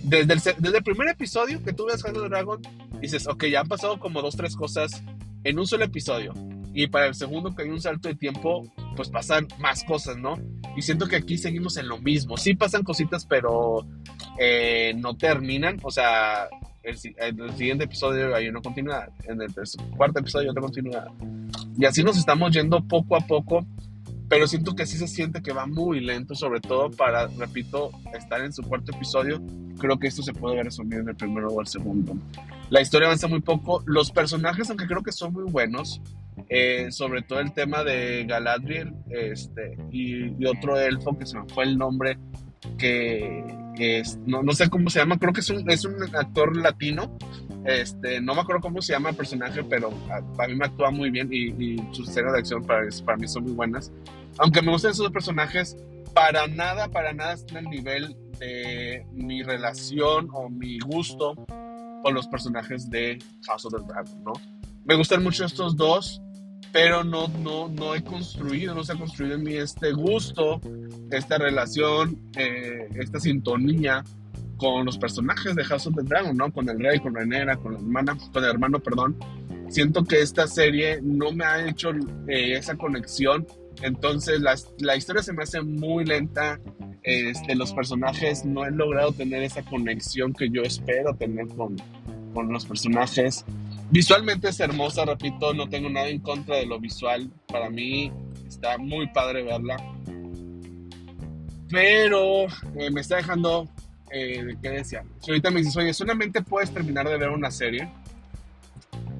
desde, 0.01 0.33
el, 0.33 0.41
desde 0.57 0.77
el 0.77 0.83
primer 0.83 1.09
episodio 1.09 1.61
que 1.61 1.73
tú 1.73 1.85
ves 1.85 2.01
House 2.01 2.17
of 2.17 2.23
the 2.23 2.29
Dragon, 2.29 2.59
dices, 2.99 3.27
ok, 3.27 3.45
ya 3.45 3.59
han 3.59 3.67
pasado 3.67 3.99
como 3.99 4.23
dos, 4.23 4.35
tres 4.35 4.55
cosas 4.55 5.03
en 5.43 5.59
un 5.59 5.67
solo 5.67 5.85
episodio. 5.85 6.33
Y 6.79 6.85
para 6.85 7.07
el 7.07 7.15
segundo 7.15 7.55
que 7.55 7.63
hay 7.63 7.69
un 7.69 7.81
salto 7.81 8.07
de 8.07 8.13
tiempo, 8.13 8.71
pues 8.95 9.09
pasan 9.09 9.47
más 9.57 9.83
cosas, 9.83 10.15
¿no? 10.15 10.37
Y 10.75 10.83
siento 10.83 11.07
que 11.07 11.15
aquí 11.15 11.35
seguimos 11.35 11.75
en 11.77 11.87
lo 11.87 11.97
mismo. 11.97 12.37
Sí 12.37 12.53
pasan 12.53 12.83
cositas, 12.83 13.25
pero 13.25 13.83
eh, 14.39 14.93
no 14.95 15.17
terminan. 15.17 15.79
O 15.81 15.89
sea, 15.89 16.47
en 16.83 17.41
el 17.41 17.55
siguiente 17.55 17.85
episodio 17.85 18.35
hay 18.35 18.47
una 18.47 18.61
continuidad, 18.61 19.09
en 19.23 19.41
el 19.41 19.51
cuarto 19.97 20.19
episodio 20.19 20.43
hay 20.43 20.49
otra 20.51 20.61
continuidad. 20.61 21.07
Y 21.79 21.85
así 21.85 22.03
nos 22.03 22.15
estamos 22.15 22.53
yendo 22.53 22.87
poco 22.87 23.15
a 23.15 23.21
poco, 23.21 23.65
pero 24.29 24.45
siento 24.45 24.75
que 24.75 24.85
sí 24.85 24.99
se 24.99 25.07
siente 25.07 25.41
que 25.41 25.53
va 25.53 25.65
muy 25.65 25.99
lento, 25.99 26.35
sobre 26.35 26.61
todo 26.61 26.91
para, 26.91 27.25
repito, 27.25 27.89
estar 28.13 28.39
en 28.41 28.53
su 28.53 28.61
cuarto 28.61 28.91
episodio. 28.95 29.41
Creo 29.79 29.97
que 29.97 30.09
esto 30.09 30.21
se 30.21 30.31
puede 30.31 30.61
resumir 30.61 30.99
en 30.99 31.09
el 31.09 31.15
primero 31.15 31.47
o 31.47 31.59
el 31.59 31.65
segundo. 31.65 32.15
La 32.69 32.81
historia 32.81 33.07
avanza 33.07 33.27
muy 33.27 33.41
poco. 33.41 33.81
Los 33.87 34.11
personajes, 34.11 34.69
aunque 34.69 34.85
creo 34.85 35.01
que 35.01 35.11
son 35.11 35.33
muy 35.33 35.45
buenos, 35.45 36.01
eh, 36.49 36.91
sobre 36.91 37.21
todo 37.21 37.39
el 37.39 37.53
tema 37.53 37.83
de 37.83 38.25
Galadriel 38.25 38.93
este, 39.09 39.77
y, 39.91 40.33
y 40.41 40.45
otro 40.45 40.79
elfo 40.79 41.17
que 41.17 41.25
se 41.25 41.37
me 41.37 41.47
fue 41.49 41.65
el 41.65 41.77
nombre, 41.77 42.17
que 42.77 43.43
no, 44.25 44.43
no, 44.43 44.53
sé 44.53 44.69
cómo 44.69 44.89
se 44.89 44.99
llama, 44.99 45.17
creo 45.19 45.33
que 45.33 45.41
es 45.41 45.49
un, 45.49 45.69
es 45.69 45.85
un 45.85 45.95
actor 46.15 46.55
latino. 46.57 47.17
Este, 47.65 48.21
no 48.21 48.33
me 48.33 48.41
acuerdo 48.41 48.61
cómo 48.61 48.81
se 48.81 48.93
llama 48.93 49.09
el 49.09 49.15
personaje, 49.15 49.63
pero 49.63 49.91
a, 50.09 50.47
mí 50.47 50.55
me 50.55 50.65
actúa 50.65 50.89
muy 50.89 51.09
bien 51.09 51.29
y, 51.31 51.75
sus 51.91 52.09
escenas 52.09 52.33
de 52.33 52.39
acción 52.39 52.63
para, 52.65 52.87
para 53.05 53.17
mí 53.17 53.27
son 53.27 53.43
muy 53.43 53.53
buenas. 53.53 53.91
Aunque 54.37 54.61
me 54.61 54.71
gustan 54.71 54.91
esos 54.91 55.11
personajes, 55.11 55.77
para 56.13 56.47
nada, 56.47 56.87
para 56.87 57.13
nada 57.13 57.33
están 57.33 57.57
al 57.57 57.65
nivel 57.65 58.15
de 58.39 59.05
mi 59.13 59.43
relación 59.43 60.29
o 60.31 60.49
mi 60.49 60.79
gusto 60.79 61.35
con 62.03 62.13
los 62.13 62.27
personajes 62.27 62.89
de 62.89 63.19
House 63.45 63.65
of 63.65 63.73
the 63.73 63.81
Dragon, 63.87 64.23
¿no? 64.23 64.33
Me 64.85 64.95
gustan 64.95 65.21
mucho 65.21 65.45
estos 65.45 65.75
dos, 65.75 66.21
pero 66.71 67.03
no, 67.03 67.27
no, 67.27 67.69
no 67.69 67.95
he 67.95 68.03
construido, 68.03 68.75
no 68.75 68.83
se 68.83 68.93
ha 68.93 68.95
construido 68.95 69.35
en 69.35 69.43
mí 69.43 69.55
este 69.55 69.91
gusto, 69.91 70.61
esta 71.11 71.37
relación, 71.37 72.17
eh, 72.37 72.87
esta 72.95 73.19
sintonía 73.19 74.03
con 74.57 74.85
los 74.85 74.97
personajes 74.97 75.55
de 75.55 75.63
House 75.63 75.87
of 75.87 75.95
the 75.95 76.03
Dragon, 76.03 76.35
¿no? 76.35 76.51
Con 76.51 76.67
el 76.69 76.79
rey, 76.79 76.99
con 76.99 77.15
Renera, 77.15 77.57
con 77.57 77.73
la 77.73 77.79
hermana, 77.79 78.17
con 78.33 78.43
el 78.43 78.49
hermano, 78.49 78.79
perdón. 78.79 79.15
Siento 79.69 80.03
que 80.03 80.21
esta 80.21 80.47
serie 80.47 80.99
no 81.01 81.31
me 81.31 81.45
ha 81.45 81.67
hecho 81.67 81.91
eh, 82.27 82.53
esa 82.53 82.75
conexión, 82.75 83.45
entonces 83.81 84.41
la, 84.41 84.55
la, 84.79 84.95
historia 84.95 85.21
se 85.21 85.33
me 85.33 85.43
hace 85.43 85.61
muy 85.61 86.05
lenta, 86.05 86.59
este, 87.03 87.55
los 87.55 87.73
personajes 87.73 88.45
no 88.45 88.65
he 88.65 88.71
logrado 88.71 89.11
tener 89.11 89.43
esa 89.43 89.63
conexión 89.63 90.33
que 90.33 90.49
yo 90.49 90.63
espero 90.63 91.15
tener 91.15 91.47
con, 91.49 91.75
con 92.33 92.51
los 92.51 92.65
personajes. 92.65 93.45
Visualmente 93.89 94.49
es 94.49 94.59
hermosa, 94.59 95.05
repito, 95.05 95.53
no 95.53 95.69
tengo 95.69 95.89
nada 95.89 96.07
en 96.07 96.19
contra 96.19 96.57
de 96.57 96.65
lo 96.65 96.79
visual. 96.79 97.31
Para 97.47 97.69
mí 97.69 98.11
está 98.47 98.77
muy 98.77 99.07
padre 99.07 99.43
verla. 99.43 99.77
Pero 101.69 102.45
eh, 102.77 102.89
me 102.91 103.01
está 103.01 103.17
dejando, 103.17 103.67
eh, 104.11 104.55
¿qué 104.61 104.69
decía? 104.69 105.03
Si 105.19 105.31
ahorita 105.31 105.51
me 105.51 105.59
dices, 105.59 105.75
oye, 105.77 105.93
solamente 105.93 106.41
puedes 106.41 106.71
terminar 106.71 107.07
de 107.07 107.17
ver 107.17 107.29
una 107.29 107.51
serie, 107.51 107.89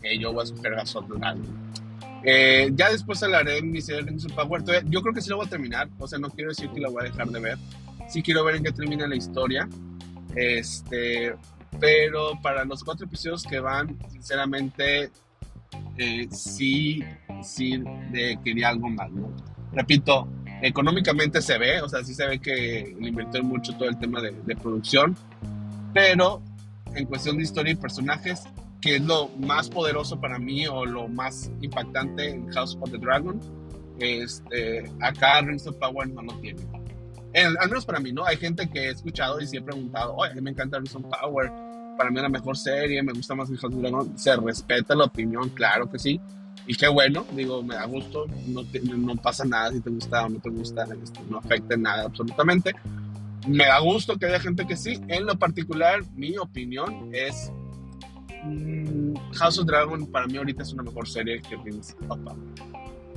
eh, 0.04 0.18
yo 0.20 0.32
voy 0.32 0.42
a 0.42 0.44
escoger 0.46 0.74
a 0.76 0.86
eh, 2.24 2.72
ya 2.74 2.92
después 2.92 3.22
hablaré 3.24 3.60
en 3.60 3.72
mi 3.72 3.82
serie 3.82 4.04
de 4.04 4.34
Power. 4.34 4.62
Yo 4.90 5.02
creo 5.02 5.14
que 5.14 5.22
sí 5.22 5.30
la 5.30 5.38
voy 5.38 5.46
a 5.46 5.50
terminar. 5.50 5.88
O 6.00 6.08
sea, 6.08 6.20
no 6.20 6.30
quiero 6.30 6.50
decir 6.50 6.70
que 6.72 6.82
la 6.82 6.90
voy 6.90 7.06
a 7.06 7.10
dejar 7.10 7.28
de 7.28 7.40
ver. 7.40 7.58
Sí 8.10 8.22
quiero 8.22 8.44
ver 8.44 8.56
en 8.56 8.64
qué 8.64 8.72
termina 8.72 9.08
la 9.08 9.16
historia. 9.16 9.68
Este, 10.36 11.34
pero 11.80 12.40
para 12.42 12.66
los 12.66 12.84
cuatro 12.84 13.06
episodios 13.06 13.44
que 13.44 13.60
van, 13.60 13.98
sinceramente, 14.10 15.12
eh, 15.98 16.28
sí, 16.32 17.04
sí 17.44 17.84
quería 18.44 18.70
algo 18.70 18.90
más, 18.90 19.12
¿no? 19.12 19.32
Repito, 19.74 20.28
económicamente 20.62 21.42
se 21.42 21.58
ve, 21.58 21.82
o 21.82 21.90
sea, 21.90 22.04
sí 22.04 22.14
se 22.14 22.28
ve 22.28 22.40
que 22.40 22.96
le 23.00 23.10
invirtió 23.10 23.44
mucho 23.44 23.76
todo 23.76 23.90
el 23.90 23.98
tema 23.98 24.22
de, 24.22 24.32
de 24.32 24.56
producción, 24.56 25.16
pero 25.94 26.42
en 26.96 27.06
cuestión 27.06 27.38
de 27.38 27.44
historia 27.44 27.74
y 27.74 27.76
personajes, 27.76 28.44
que 28.82 28.98
es 28.98 29.02
lo 29.02 29.30
más 29.40 29.70
poderoso 29.70 30.20
para 30.20 30.40
mí 30.40 30.68
o 30.68 30.86
lo 30.86 31.08
más 31.08 31.52
impactante 31.62 32.30
en 32.30 32.48
House 32.52 32.78
of 32.82 32.92
the 32.92 32.98
Dragon, 32.98 33.40
este, 34.00 34.92
acá 35.02 35.42
Rings 35.42 35.66
of 35.68 35.76
Power 35.78 36.08
no 36.10 36.22
lo 36.22 36.34
tiene. 36.40 36.62
al 37.34 37.70
menos 37.70 37.86
para 37.86 38.00
mí, 38.00 38.12
¿no? 38.12 38.26
Hay 38.26 38.38
gente 38.38 38.70
que 38.70 38.86
he 38.86 38.90
escuchado 38.90 39.40
y 39.42 39.48
sí 39.48 39.58
he 39.58 39.62
preguntado, 39.62 40.16
oye, 40.16 40.40
me 40.42 40.52
encanta 40.52 40.78
Rings 40.78 40.96
of 40.96 41.04
Power, 41.04 41.52
para 41.98 42.12
mí 42.12 42.22
la 42.22 42.30
mejor 42.30 42.58
serie, 42.58 43.02
me 43.04 43.14
gusta 43.14 43.36
más 43.36 43.50
of 43.50 43.60
the 43.60 43.68
Dragon. 43.70 44.18
Se 44.18 44.36
respeta 44.36 44.96
la 44.96 45.06
opinión, 45.06 45.50
claro 45.50 45.90
que 45.90 46.00
sí. 46.00 46.22
Y 46.68 46.76
qué 46.76 46.88
bueno, 46.88 47.26
digo, 47.32 47.64
me 47.64 47.76
da 47.76 47.86
gusto, 47.86 48.26
no, 48.48 49.16
pasa 49.16 49.46
nada 49.46 49.72
si 49.72 49.80
te 49.80 49.90
gusta 49.90 50.26
o 50.26 50.30
no 50.30 50.40
te 50.40 50.50
gusta, 50.50 50.86
este, 51.02 51.22
no 51.30 51.38
afecta 51.38 51.78
nada 51.78 52.04
absolutamente. 52.04 52.74
Me 53.48 53.66
da 53.66 53.80
gusto 53.80 54.18
que 54.18 54.26
haya 54.26 54.40
gente 54.40 54.68
que 54.68 54.76
sí. 54.76 55.00
En 55.08 55.26
lo 55.26 55.40
particular, 55.40 56.02
mi 56.16 56.38
opinión 56.38 57.10
es 57.14 57.52
mm, 58.44 59.14
House 59.36 59.60
of 59.60 59.66
Dragon 59.66 60.06
para 60.08 60.28
mí 60.28 60.38
ahorita 60.38 60.64
es 60.64 60.74
una 60.74 60.84
mejor 60.84 61.08
serie 61.08 61.42
que 61.42 61.56
of 61.56 61.94
Power. 62.08 62.36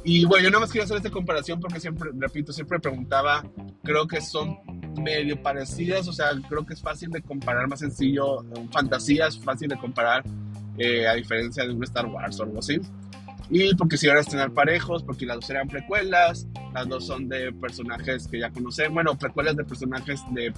Y 0.05 0.25
bueno, 0.25 0.45
yo 0.45 0.51
nada 0.51 0.61
más 0.61 0.71
quiero 0.71 0.85
hacer 0.85 0.97
esta 0.97 1.11
comparación 1.11 1.61
porque 1.61 1.81
siempre, 1.81 2.11
repito, 2.15 2.53
siempre 2.53 2.79
preguntaba, 2.79 3.45
creo 3.83 4.07
que 4.07 4.21
son 4.21 4.59
medio 4.99 5.41
parecidas, 5.43 6.09
o 6.09 6.13
sea, 6.13 6.29
creo 6.49 6.65
que 6.65 6.75
es 6.75 6.81
fácil 6.81 7.11
de 7.11 7.23
comparar, 7.23 7.69
más 7.69 7.81
sencillo, 7.81 8.45
fantasías, 8.73 9.39
fácil 9.39 9.69
de 9.69 9.79
comparar, 9.79 10.25
eh, 10.79 11.07
a 11.07 11.15
diferencia 11.15 11.65
de 11.65 11.73
un 11.73 11.83
Star 11.85 12.07
Wars 12.07 12.41
o 12.41 12.45
algo 12.45 12.59
así. 12.59 12.81
Y 13.51 13.75
porque 13.75 13.97
si 13.97 14.07
van 14.07 14.19
a 14.19 14.21
estrenar 14.21 14.53
parejos, 14.53 15.03
porque 15.03 15.27
las 15.27 15.37
dos 15.37 15.51
eran 15.51 15.69
precuelas, 15.69 16.47
las 16.73 16.89
dos 16.89 17.07
son 17.07 17.29
de 17.29 17.53
personajes 17.53 18.29
que 18.29 18.39
ya 18.39 18.51
conocen, 18.51 18.95
bueno, 18.95 19.19
precuelas 19.19 19.57
de 19.57 19.65
personajes 19.65 20.21
de 20.33 20.53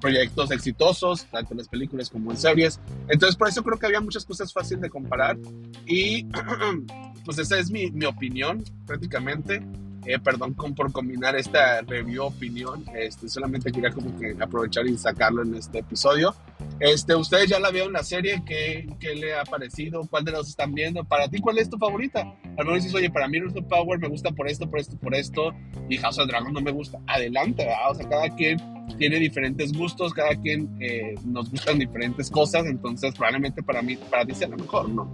proyectos 0.00 0.50
exitosos, 0.50 1.26
tanto 1.26 1.52
en 1.52 1.58
las 1.58 1.68
películas 1.68 2.08
como 2.08 2.30
en 2.30 2.38
series. 2.38 2.80
Entonces, 3.08 3.36
por 3.36 3.48
eso 3.48 3.62
creo 3.62 3.78
que 3.78 3.86
había 3.86 4.00
muchas 4.00 4.24
cosas 4.24 4.52
fáciles 4.52 4.80
de 4.80 4.90
comparar. 4.90 5.38
Y 5.86 6.26
pues 7.24 7.38
esa 7.38 7.58
es 7.58 7.70
mi, 7.70 7.90
mi 7.90 8.06
opinión, 8.06 8.64
prácticamente. 8.86 9.62
Eh, 10.06 10.18
perdón 10.18 10.54
por 10.54 10.92
combinar 10.92 11.36
esta 11.36 11.82
review 11.82 12.24
opinión. 12.24 12.84
Este, 12.94 13.28
solamente 13.28 13.70
quería 13.70 13.90
como 13.90 14.16
que 14.18 14.34
aprovechar 14.40 14.86
y 14.86 14.96
sacarlo 14.96 15.42
en 15.42 15.54
este 15.54 15.80
episodio. 15.80 16.34
Este, 16.78 17.14
ustedes 17.14 17.50
ya 17.50 17.60
la 17.60 17.70
vieron 17.70 17.92
la 17.92 18.02
serie, 18.02 18.42
¿qué, 18.46 18.88
¿qué, 18.98 19.14
le 19.14 19.34
ha 19.34 19.44
parecido? 19.44 20.06
¿Cuál 20.08 20.24
de 20.24 20.32
los 20.32 20.48
están 20.48 20.72
viendo? 20.72 21.04
Para 21.04 21.28
ti, 21.28 21.40
¿cuál 21.40 21.58
es 21.58 21.68
tu 21.68 21.76
favorita? 21.76 22.20
Al 22.56 22.64
menos 22.64 22.76
dices, 22.76 22.94
oye, 22.94 23.10
para 23.10 23.28
mí 23.28 23.38
Rings 23.38 23.54
Power 23.68 23.98
me 23.98 24.08
gusta 24.08 24.30
por 24.30 24.48
esto, 24.48 24.68
por 24.68 24.78
esto, 24.78 24.96
por 24.96 25.14
esto, 25.14 25.52
y 25.88 25.98
House 25.98 26.18
of 26.18 26.28
Dragon 26.28 26.52
no 26.52 26.60
me 26.60 26.70
gusta. 26.70 26.98
Adelante, 27.06 27.64
¿verdad? 27.64 27.90
O 27.90 27.94
sea, 27.94 28.08
cada 28.08 28.34
quien 28.34 28.58
tiene 28.96 29.18
diferentes 29.18 29.72
gustos, 29.72 30.14
cada 30.14 30.34
quien 30.36 30.74
eh, 30.80 31.14
nos 31.24 31.50
gustan 31.50 31.78
diferentes 31.78 32.30
cosas, 32.30 32.66
entonces 32.66 33.14
probablemente 33.14 33.62
para 33.62 33.82
mí, 33.82 33.96
para 33.96 34.24
ti 34.24 34.34
sea 34.34 34.48
lo 34.48 34.56
mejor, 34.56 34.88
¿no? 34.88 35.12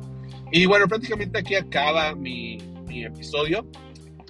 Y 0.52 0.66
bueno, 0.66 0.86
prácticamente 0.86 1.38
aquí 1.40 1.56
acaba 1.56 2.14
mi, 2.14 2.58
mi 2.86 3.04
episodio. 3.04 3.66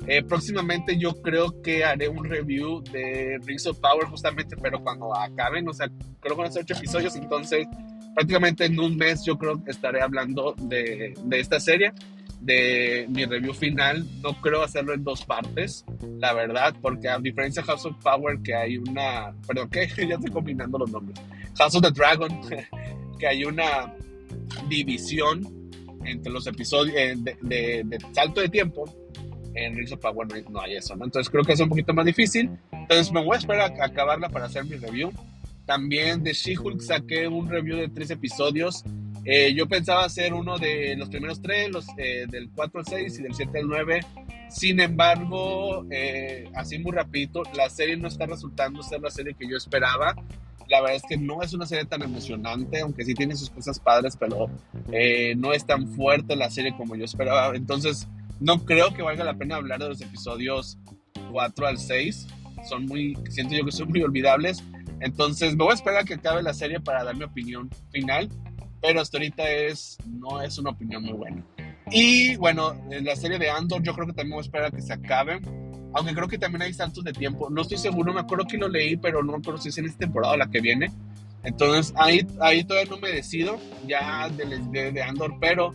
Eh, 0.07 0.23
próximamente 0.23 0.99
yo 0.99 1.21
creo 1.23 1.63
que 1.63 1.85
haré 1.85 2.09
un 2.09 2.25
review 2.25 2.83
de 2.83 3.39
Rings 3.45 3.67
of 3.67 3.81
Power 3.81 4.07
justamente, 4.07 4.57
pero 4.57 4.83
cuando 4.83 5.17
acaben, 5.17 5.69
o 5.69 5.73
sea, 5.73 5.89
creo 6.21 6.37
que 6.37 6.43
van 6.43 6.49
a 6.49 6.53
ser 6.53 6.63
ocho 6.63 6.75
episodios, 6.75 7.17
entonces 7.17 7.67
prácticamente 8.15 8.65
en 8.67 8.79
un 8.79 8.97
mes 8.97 9.25
yo 9.25 9.37
creo 9.37 9.63
que 9.63 9.71
estaré 9.71 10.01
hablando 10.03 10.55
de, 10.59 11.15
de 11.25 11.41
esta 11.41 11.59
serie, 11.61 11.93
de 12.41 13.07
mi 13.09 13.25
review 13.25 13.53
final. 13.53 14.07
No 14.23 14.41
creo 14.41 14.63
hacerlo 14.63 14.95
en 14.95 15.03
dos 15.03 15.25
partes, 15.25 15.85
la 16.19 16.33
verdad, 16.33 16.75
porque 16.81 17.09
a 17.09 17.19
diferencia 17.19 17.63
de 17.63 17.67
House 17.67 17.87
of 17.87 17.97
Power, 18.03 18.41
que 18.43 18.55
hay 18.55 18.77
una, 18.79 19.35
perdón, 19.47 19.69
que 19.69 19.87
ya 20.09 20.15
estoy 20.15 20.31
combinando 20.31 20.79
los 20.79 20.91
nombres, 20.91 21.19
House 21.59 21.75
of 21.75 21.83
the 21.83 21.91
Dragon, 21.91 22.41
que 23.19 23.27
hay 23.27 23.45
una 23.45 23.93
división 24.69 25.71
entre 26.05 26.31
los 26.31 26.47
episodios 26.47 26.97
eh, 26.97 27.15
de, 27.17 27.37
de, 27.43 27.83
de 27.85 27.99
salto 28.13 28.41
de 28.41 28.49
tiempo 28.49 28.85
en 29.57 29.75
Rings 29.75 29.93
of 29.93 30.01
Power 30.01 30.29
no, 30.51 30.61
hay 30.61 30.77
eso, 30.77 30.95
¿no? 30.97 31.05
Entonces 31.05 31.31
creo 31.31 31.43
que 31.45 31.55
es 31.55 31.61
un 31.61 31.69
poquito 31.69 31.93
más 31.95 32.05
difícil. 32.05 32.51
Entonces 32.73 33.13
me 33.13 33.25
voy 33.25 33.37
a 33.37 33.39
esperar 33.39 33.73
a 33.81 33.85
acabarla 33.85 34.29
para 34.29 34.47
hacer 34.47 34.65
mi 34.65 34.77
review. 34.77 35.13
También 35.65 36.23
de 36.23 36.33
She-Hulk 36.33 36.81
saqué 36.81 37.27
un 37.27 37.49
review 37.49 37.77
de 37.77 37.89
tres 37.89 38.11
episodios. 38.11 38.85
Eh, 39.25 39.53
yo 39.55 39.67
pensaba 39.67 40.05
hacer 40.05 40.33
uno 40.33 40.57
de 40.57 40.95
los 40.97 41.09
primeros 41.09 41.43
tres, 41.43 41.69
los 41.71 41.87
eh, 41.99 42.27
del 42.29 42.49
4 42.55 42.79
al 42.79 42.87
6 42.87 43.19
y 43.19 43.23
del 43.23 43.35
7 43.35 43.59
al 43.59 43.67
9. 43.67 44.01
Sin 44.49 44.79
embargo, 44.79 45.85
eh, 45.91 46.49
así 46.55 46.79
muy 46.79 46.93
rapidito, 46.93 47.43
la 47.57 47.69
serie 47.69 47.97
no 47.97 48.07
está 48.07 48.27
resultando 48.27 48.85
ser 48.85 49.01
la 49.01 49.11
serie 49.11 49.35
que 49.35 49.49
yo 49.49 49.57
esperaba. 49.57 50.15
La 50.69 50.81
verdad 50.81 50.97
es 50.97 51.03
que 51.09 51.17
no 51.17 51.43
es 51.43 51.53
una 51.55 51.67
serie 51.67 51.85
tan 51.87 52.03
emocionante, 52.03 52.81
aunque 52.81 53.05
sí 53.05 53.15
tiene 53.15 53.35
sus 53.35 53.51
cosas 53.51 53.81
padres, 53.81 54.17
pero 54.17 54.49
no 55.37 55.53
es 55.53 55.65
tan 55.65 55.89
fuerte 55.89 56.37
la 56.37 56.51
serie 56.51 56.77
como 56.77 56.97
yo 56.97 57.05
esperaba. 57.05 57.55
Entonces, 57.55 58.09
no 58.41 58.65
creo 58.65 58.93
que 58.93 59.03
valga 59.03 59.25
la 59.25 59.35
pena 59.35 59.57
hablar 59.57 59.81
de 59.81 59.89
los 59.89 60.01
episodios 60.01 60.79
4 61.31 61.67
al 61.67 61.79
6. 61.79 62.27
Son 62.69 62.87
muy, 62.87 63.17
siento 63.31 63.55
yo 63.55 63.65
que 63.65 63.73
son 63.73 63.89
muy 63.89 64.03
olvidables. 64.03 64.63
Entonces 65.01 65.57
me 65.57 65.65
voy 65.65 65.73
a 65.73 65.75
esperar 65.75 66.03
a 66.03 66.05
que 66.05 66.15
acabe 66.15 66.43
la 66.43 66.55
serie 66.55 66.81
para 66.81 67.05
dar 67.05 67.17
mi 67.17 67.25
opinión 67.25 67.71
final. 67.91 68.29
Pero 68.81 69.01
hasta 69.01 69.17
ahorita 69.19 69.51
es, 69.51 69.97
no 70.07 70.43
es 70.43 70.59
una 70.59 70.71
opinión 70.71 71.03
muy 71.03 71.15
buena. 71.15 71.45
Y 71.91 72.37
bueno, 72.37 72.75
en 72.91 73.05
la 73.05 73.17
serie 73.17 73.39
de 73.39 73.49
Andor 73.49 73.83
yo 73.83 73.95
creo 73.95 74.07
que 74.07 74.13
también 74.13 74.37
voy 74.37 74.43
a 74.43 74.47
esperar 74.47 74.67
a 74.69 74.71
que 74.71 74.83
se 74.83 74.93
acabe. 74.93 75.41
Aunque 75.95 76.15
creo 76.15 76.29
que 76.29 76.39
también 76.39 76.63
hay 76.63 76.75
saltos 76.75 77.05
de 77.05 77.13
tiempo. 77.13 77.49
No 77.49 77.63
estoy 77.63 77.79
seguro, 77.79 78.13
me 78.13 78.21
acuerdo 78.21 78.47
que 78.47 78.59
lo 78.59 78.69
leí, 78.69 78.97
pero 78.97 79.23
no 79.23 79.33
me 79.33 79.39
acuerdo 79.39 79.61
si 79.61 79.71
es 79.71 79.79
en 79.79 79.87
esta 79.87 80.01
temporada 80.01 80.35
o 80.35 80.37
la 80.37 80.51
que 80.51 80.61
viene. 80.61 80.93
Entonces 81.43 81.95
ahí, 81.97 82.27
ahí 82.41 82.65
todavía 82.65 82.91
no 82.91 82.99
me 82.99 83.11
decido 83.11 83.59
ya 83.87 84.29
de, 84.29 84.93
de 84.93 85.03
Andor, 85.03 85.37
pero 85.41 85.73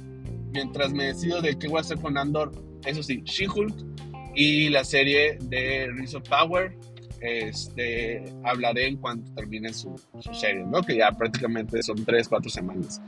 mientras 0.51 0.93
me 0.93 1.05
decido 1.05 1.41
de 1.41 1.57
qué 1.57 1.67
voy 1.67 1.77
a 1.77 1.81
hacer 1.81 1.99
con 1.99 2.17
Andor, 2.17 2.51
eso 2.85 3.03
sí, 3.03 3.21
She-Hulk 3.23 3.73
y 4.35 4.69
la 4.69 4.83
serie 4.83 5.37
de 5.41 5.87
Rings 5.91 6.15
of 6.15 6.27
Power, 6.27 6.75
este, 7.21 8.23
hablaré 8.43 8.87
en 8.87 8.97
cuanto 8.97 9.31
termine 9.35 9.73
su, 9.73 9.95
su, 10.19 10.33
serie, 10.33 10.63
¿no? 10.65 10.81
Que 10.81 10.97
ya 10.97 11.11
prácticamente 11.11 11.81
son 11.83 12.03
3, 12.03 12.27
4 12.27 12.49
semanas. 12.49 13.01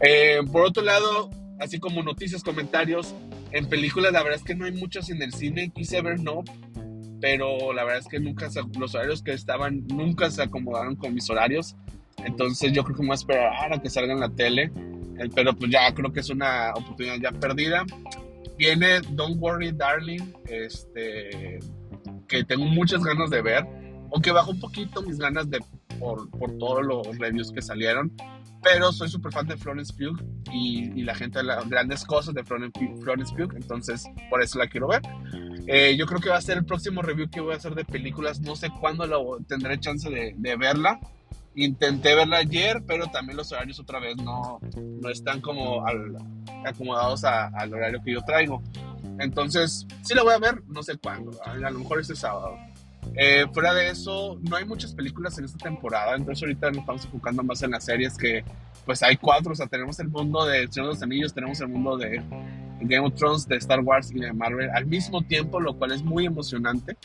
Eh, 0.00 0.40
por 0.50 0.64
otro 0.64 0.82
lado, 0.82 1.30
así 1.60 1.78
como 1.78 2.02
noticias, 2.02 2.42
comentarios, 2.42 3.14
en 3.52 3.68
películas 3.68 4.12
la 4.12 4.22
verdad 4.22 4.38
es 4.38 4.44
que 4.44 4.54
no 4.54 4.64
hay 4.64 4.72
muchas 4.72 5.10
en 5.10 5.22
el 5.22 5.32
cine, 5.32 5.70
quise 5.74 6.00
ver 6.02 6.20
No, 6.20 6.42
pero 7.20 7.72
la 7.72 7.84
verdad 7.84 8.00
es 8.00 8.08
que 8.08 8.18
nunca 8.18 8.48
los 8.78 8.94
horarios 8.94 9.22
que 9.22 9.32
estaban 9.32 9.86
nunca 9.88 10.30
se 10.30 10.42
acomodaron 10.42 10.96
con 10.96 11.14
mis 11.14 11.28
horarios, 11.30 11.76
entonces 12.24 12.72
yo 12.72 12.82
creo 12.84 12.96
que 12.96 13.02
me 13.02 13.08
voy 13.08 13.14
a 13.14 13.16
esperar 13.16 13.72
a 13.72 13.80
que 13.80 13.90
salga 13.90 14.12
en 14.12 14.20
la 14.20 14.30
tele 14.30 14.72
pero 15.34 15.54
pues 15.54 15.70
ya 15.70 15.92
creo 15.94 16.12
que 16.12 16.20
es 16.20 16.30
una 16.30 16.72
oportunidad 16.74 17.16
ya 17.20 17.32
perdida. 17.32 17.84
Viene 18.56 19.00
Don't 19.10 19.36
Worry 19.38 19.72
Darling, 19.72 20.32
este, 20.46 21.58
que 22.28 22.44
tengo 22.44 22.64
muchas 22.66 23.02
ganas 23.02 23.30
de 23.30 23.42
ver, 23.42 23.66
aunque 24.12 24.32
bajó 24.32 24.50
un 24.50 24.60
poquito 24.60 25.02
mis 25.02 25.18
ganas 25.18 25.48
de, 25.48 25.60
por, 25.98 26.30
por 26.30 26.56
todos 26.58 26.84
los 26.84 27.18
reviews 27.18 27.52
que 27.52 27.62
salieron, 27.62 28.12
pero 28.62 28.92
soy 28.92 29.08
súper 29.08 29.32
fan 29.32 29.46
de 29.46 29.56
Florence 29.56 29.92
Pugh 29.94 30.22
y, 30.52 31.02
la 31.02 31.14
gente 31.14 31.42
las 31.42 31.66
grandes 31.68 32.04
cosas 32.04 32.34
de 32.34 32.44
Florence 32.44 33.34
Pugh, 33.34 33.56
entonces 33.56 34.04
por 34.28 34.42
eso 34.42 34.58
la 34.58 34.66
quiero 34.66 34.88
ver. 34.88 35.00
Eh, 35.66 35.96
yo 35.96 36.06
creo 36.06 36.20
que 36.20 36.28
va 36.28 36.36
a 36.36 36.42
ser 36.42 36.58
el 36.58 36.64
próximo 36.66 37.00
review 37.00 37.30
que 37.30 37.40
voy 37.40 37.54
a 37.54 37.56
hacer 37.56 37.74
de 37.74 37.84
películas, 37.84 38.40
no 38.40 38.56
sé 38.56 38.68
cuándo 38.80 39.06
lo, 39.06 39.38
tendré 39.48 39.80
chance 39.80 40.10
de 40.10 40.56
verla, 40.56 41.00
Intenté 41.64 42.14
verla 42.14 42.38
ayer, 42.38 42.82
pero 42.86 43.06
también 43.08 43.36
los 43.36 43.52
horarios 43.52 43.78
otra 43.78 44.00
vez 44.00 44.16
no, 44.16 44.60
no 44.76 45.10
están 45.10 45.40
como 45.40 45.84
acomodados 46.64 47.24
al 47.24 47.74
horario 47.74 48.00
que 48.02 48.12
yo 48.12 48.22
traigo. 48.22 48.62
Entonces, 49.18 49.86
sí 50.02 50.14
la 50.14 50.22
voy 50.22 50.32
a 50.32 50.38
ver, 50.38 50.62
no 50.66 50.82
sé 50.82 50.96
cuándo, 50.96 51.32
a 51.44 51.54
lo 51.54 51.78
mejor 51.78 52.00
este 52.00 52.16
sábado. 52.16 52.56
Eh, 53.14 53.44
fuera 53.52 53.74
de 53.74 53.90
eso, 53.90 54.38
no 54.48 54.56
hay 54.56 54.64
muchas 54.64 54.94
películas 54.94 55.36
en 55.38 55.44
esta 55.44 55.58
temporada, 55.58 56.14
entonces 56.14 56.42
ahorita 56.42 56.68
nos 56.70 56.78
estamos 56.78 57.04
enfocando 57.04 57.42
más 57.42 57.62
en 57.62 57.72
las 57.72 57.84
series 57.84 58.16
que, 58.16 58.44
pues 58.86 59.02
hay 59.02 59.16
cuatro, 59.16 59.52
o 59.52 59.54
sea, 59.54 59.66
tenemos 59.66 59.98
el 60.00 60.08
mundo 60.08 60.44
de 60.46 60.68
Señor 60.68 60.88
de 60.88 60.94
los 60.94 61.02
Anillos, 61.02 61.34
tenemos 61.34 61.60
el 61.60 61.68
mundo 61.68 61.96
de 61.96 62.22
Game 62.80 63.06
of 63.06 63.14
Thrones, 63.14 63.46
de 63.46 63.56
Star 63.56 63.80
Wars 63.80 64.10
y 64.10 64.20
de 64.20 64.32
Marvel 64.32 64.70
al 64.70 64.86
mismo 64.86 65.22
tiempo, 65.22 65.60
lo 65.60 65.74
cual 65.74 65.92
es 65.92 66.02
muy 66.02 66.26
emocionante. 66.26 66.96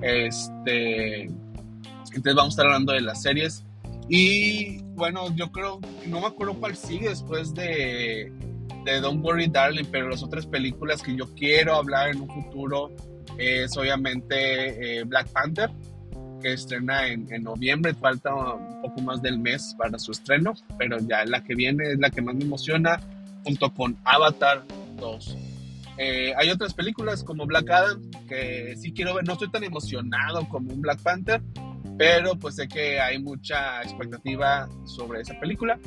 Este, 0.00 1.24
entonces 1.24 2.34
vamos 2.34 2.46
a 2.46 2.48
estar 2.48 2.66
hablando 2.66 2.92
de 2.92 3.00
las 3.00 3.22
series. 3.22 3.64
Y 4.08 4.82
bueno, 4.94 5.34
yo 5.34 5.50
creo, 5.50 5.80
no 6.06 6.20
me 6.20 6.26
acuerdo 6.26 6.54
cuál 6.54 6.76
sigue 6.76 7.08
después 7.08 7.54
de, 7.54 8.32
de 8.84 9.00
Don't 9.00 9.24
Worry 9.24 9.46
Darling, 9.46 9.86
pero 9.90 10.08
las 10.08 10.22
otras 10.22 10.46
películas 10.46 11.02
que 11.02 11.16
yo 11.16 11.32
quiero 11.34 11.74
hablar 11.74 12.10
en 12.10 12.20
un 12.20 12.28
futuro 12.28 12.90
es 13.38 13.76
obviamente 13.76 14.98
eh, 14.98 15.04
Black 15.04 15.28
Panther. 15.28 15.70
que 16.42 16.52
estrena 16.52 17.06
en, 17.06 17.32
en, 17.32 17.44
noviembre, 17.44 17.94
falta 17.94 18.34
un 18.34 18.82
poco 18.82 19.00
más 19.00 19.22
del 19.22 19.38
mes 19.38 19.74
para 19.78 19.98
su 19.98 20.12
estreno, 20.12 20.54
pero 20.76 20.98
ya 20.98 21.24
la 21.24 21.42
que 21.42 21.54
viene 21.54 21.92
es 21.92 21.98
la 21.98 22.10
que 22.10 22.20
más 22.20 22.34
me 22.34 22.44
emociona, 22.44 23.00
junto 23.44 23.72
con 23.72 23.96
Avatar 24.04 24.64
2. 24.96 25.36
Eh, 25.98 26.32
hay 26.36 26.50
otras 26.50 26.72
películas 26.72 27.22
como 27.22 27.46
Black 27.46 27.70
Adam 27.70 28.02
que 28.28 28.74
sí 28.76 28.92
quiero 28.92 29.14
ver, 29.14 29.26
no 29.26 29.34
estoy 29.34 29.50
tan 29.50 29.62
emocionado 29.62 30.48
como 30.48 30.72
un 30.72 30.80
Black 30.80 31.00
Panther, 31.02 31.42
pero 31.98 32.36
pues 32.36 32.56
sé 32.56 32.68
que 32.68 33.00
hay 33.00 33.18
mucha 33.18 33.82
expectativa 33.82 34.68
sobre 34.84 35.20
esa 35.20 35.38
película. 35.38 35.78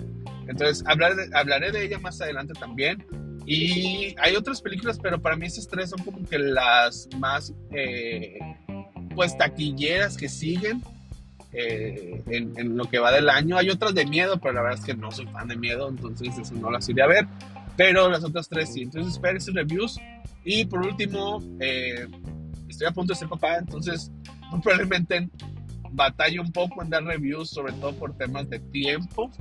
Entonces 0.48 0.84
hablaré 0.88 1.15
de, 1.15 1.38
hablaré 1.38 1.72
de 1.72 1.86
ella 1.86 2.00
más 2.00 2.22
adelante 2.22 2.54
también. 2.60 3.06
Y 3.46 4.15
hay 4.20 4.36
otras 4.36 4.62
películas, 4.62 5.00
pero 5.02 5.22
para 5.22 5.36
mí 5.36 5.46
esas 5.46 5.68
tres 5.68 5.91
son 5.91 6.04
como 6.04 6.28
que 6.28 6.39
las 6.39 7.08
más 7.20 7.54
eh, 7.72 8.39
pues 9.13 9.38
taquilleras 9.38 10.18
que 10.18 10.30
siguen 10.30 10.82
eh, 11.54 12.22
en, 12.28 12.76
lo 12.76 12.86
que 12.86 13.00
va 13.00 13.12
del 13.12 13.30
año. 13.30 13.58
Hay 13.58 13.70
otras 13.70 13.94
de 13.94 14.06
miedo, 14.06 14.39
pero 14.39 14.54
la 14.54 14.62
verdad 14.62 14.80
es 14.80 14.86
que 14.86 14.96
no 14.96 15.12
soy 15.12 15.28
fan 15.28 15.48
de 15.48 15.56
miedo, 15.56 15.88
entonces 15.89 16.38
eso 16.38 16.54
no 16.56 16.72
las 16.72 16.89
iré 16.89 17.04
a 17.04 17.08
ver. 17.08 17.28
Pero 17.78 18.10
las 18.10 18.24
otras 18.24 18.50
tres 18.50 18.74
sí. 18.74 18.82
Entonces 18.82 19.13
esperen 19.13 19.39
sus 19.39 19.54
reviews. 19.54 20.00
Y 20.44 20.65
por 20.65 20.86
último, 20.86 21.41
eh, 21.60 22.08
estoy 22.68 22.88
a 22.88 22.91
punto 22.91 23.13
de 23.13 23.20
ser 23.20 23.30
papá, 23.30 23.58
entonces 23.58 24.12
probablemente 24.63 25.30
batallo 25.96 26.42
un 26.42 26.52
poco 26.52 26.82
en 26.82 26.90
dar 26.90 27.04
reviews, 27.04 27.50
sobre 27.50 27.74
todo 27.74 27.94
por 27.94 28.16
temas 28.18 28.50
de 28.50 28.60
tiempo. 28.60 29.32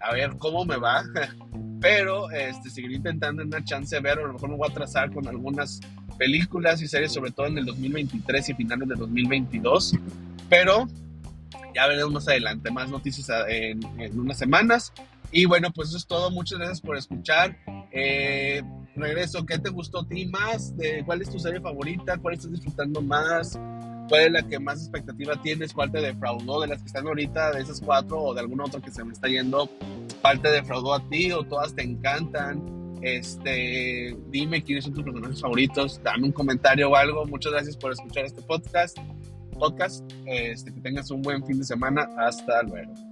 A 0.00 0.12
ver 0.12 0.36
cómo 0.38 0.64
me 0.64 0.76
va. 0.76 1.02
Pero 1.80 2.30
este, 2.30 2.70
seguiré 2.70 2.96
intentando 2.96 3.42
una 3.42 3.62
chance 3.64 3.94
de 3.94 4.02
ver, 4.02 4.18
a 4.18 4.22
lo 4.22 4.32
mejor 4.32 4.50
me 4.50 4.56
voy 4.56 4.68
a 4.68 4.74
trazar 4.74 5.12
con 5.12 5.28
algunas 5.28 5.80
películas 6.18 6.82
y 6.82 6.88
series, 6.88 7.12
sobre 7.12 7.30
todo 7.30 7.46
en 7.46 7.58
el 7.58 7.66
2023 7.66 8.48
y 8.48 8.54
finales 8.54 8.88
del 8.88 8.98
2022. 8.98 9.94
Pero 10.48 10.88
ya 11.74 11.86
veremos 11.86 12.12
más 12.12 12.28
adelante, 12.28 12.70
más 12.70 12.90
noticias 12.90 13.30
en, 13.48 13.80
en 14.00 14.18
unas 14.18 14.38
semanas. 14.38 14.92
Y 15.30 15.44
bueno, 15.44 15.70
pues 15.72 15.88
eso 15.88 15.98
es 15.98 16.06
todo. 16.06 16.30
Muchas 16.30 16.58
gracias 16.58 16.80
por 16.80 16.96
escuchar. 16.96 17.56
Eh, 17.92 18.62
regreso, 18.96 19.44
¿qué 19.44 19.58
te 19.58 19.70
gustó 19.70 20.00
a 20.00 20.08
ti 20.08 20.26
más? 20.26 20.76
De, 20.76 21.02
¿Cuál 21.04 21.22
es 21.22 21.30
tu 21.30 21.38
serie 21.38 21.60
favorita? 21.60 22.16
¿Cuál 22.18 22.34
estás 22.34 22.50
disfrutando 22.50 23.00
más? 23.02 23.58
¿Cuál 24.08 24.22
es 24.22 24.32
la 24.32 24.42
que 24.42 24.58
más 24.58 24.80
expectativa 24.80 25.40
tienes? 25.42 25.72
¿Cuál 25.72 25.90
te 25.90 26.00
defraudó 26.00 26.60
de 26.60 26.68
las 26.68 26.80
que 26.80 26.86
están 26.86 27.06
ahorita, 27.06 27.52
de 27.52 27.60
esas 27.60 27.80
cuatro 27.80 28.18
o 28.18 28.34
de 28.34 28.40
alguna 28.40 28.64
otra 28.64 28.80
que 28.80 28.90
se 28.90 29.04
me 29.04 29.12
está 29.12 29.28
yendo? 29.28 29.68
¿Cuál 30.22 30.40
te 30.40 30.50
defraudó 30.50 30.94
a 30.94 31.08
ti 31.08 31.30
o 31.32 31.42
todas 31.44 31.74
te 31.74 31.82
encantan? 31.82 32.78
Este, 33.02 34.16
dime 34.30 34.62
quiénes 34.62 34.84
son 34.84 34.94
tus 34.94 35.04
personajes 35.04 35.40
favoritos, 35.40 36.00
dame 36.02 36.26
un 36.26 36.32
comentario 36.32 36.90
o 36.90 36.96
algo. 36.96 37.26
Muchas 37.26 37.52
gracias 37.52 37.76
por 37.76 37.92
escuchar 37.92 38.24
este 38.24 38.42
podcast. 38.42 38.98
Podcast, 39.58 40.04
este, 40.26 40.72
que 40.72 40.80
tengas 40.80 41.10
un 41.10 41.20
buen 41.22 41.44
fin 41.44 41.58
de 41.58 41.64
semana. 41.64 42.08
Hasta 42.16 42.62
luego. 42.62 43.07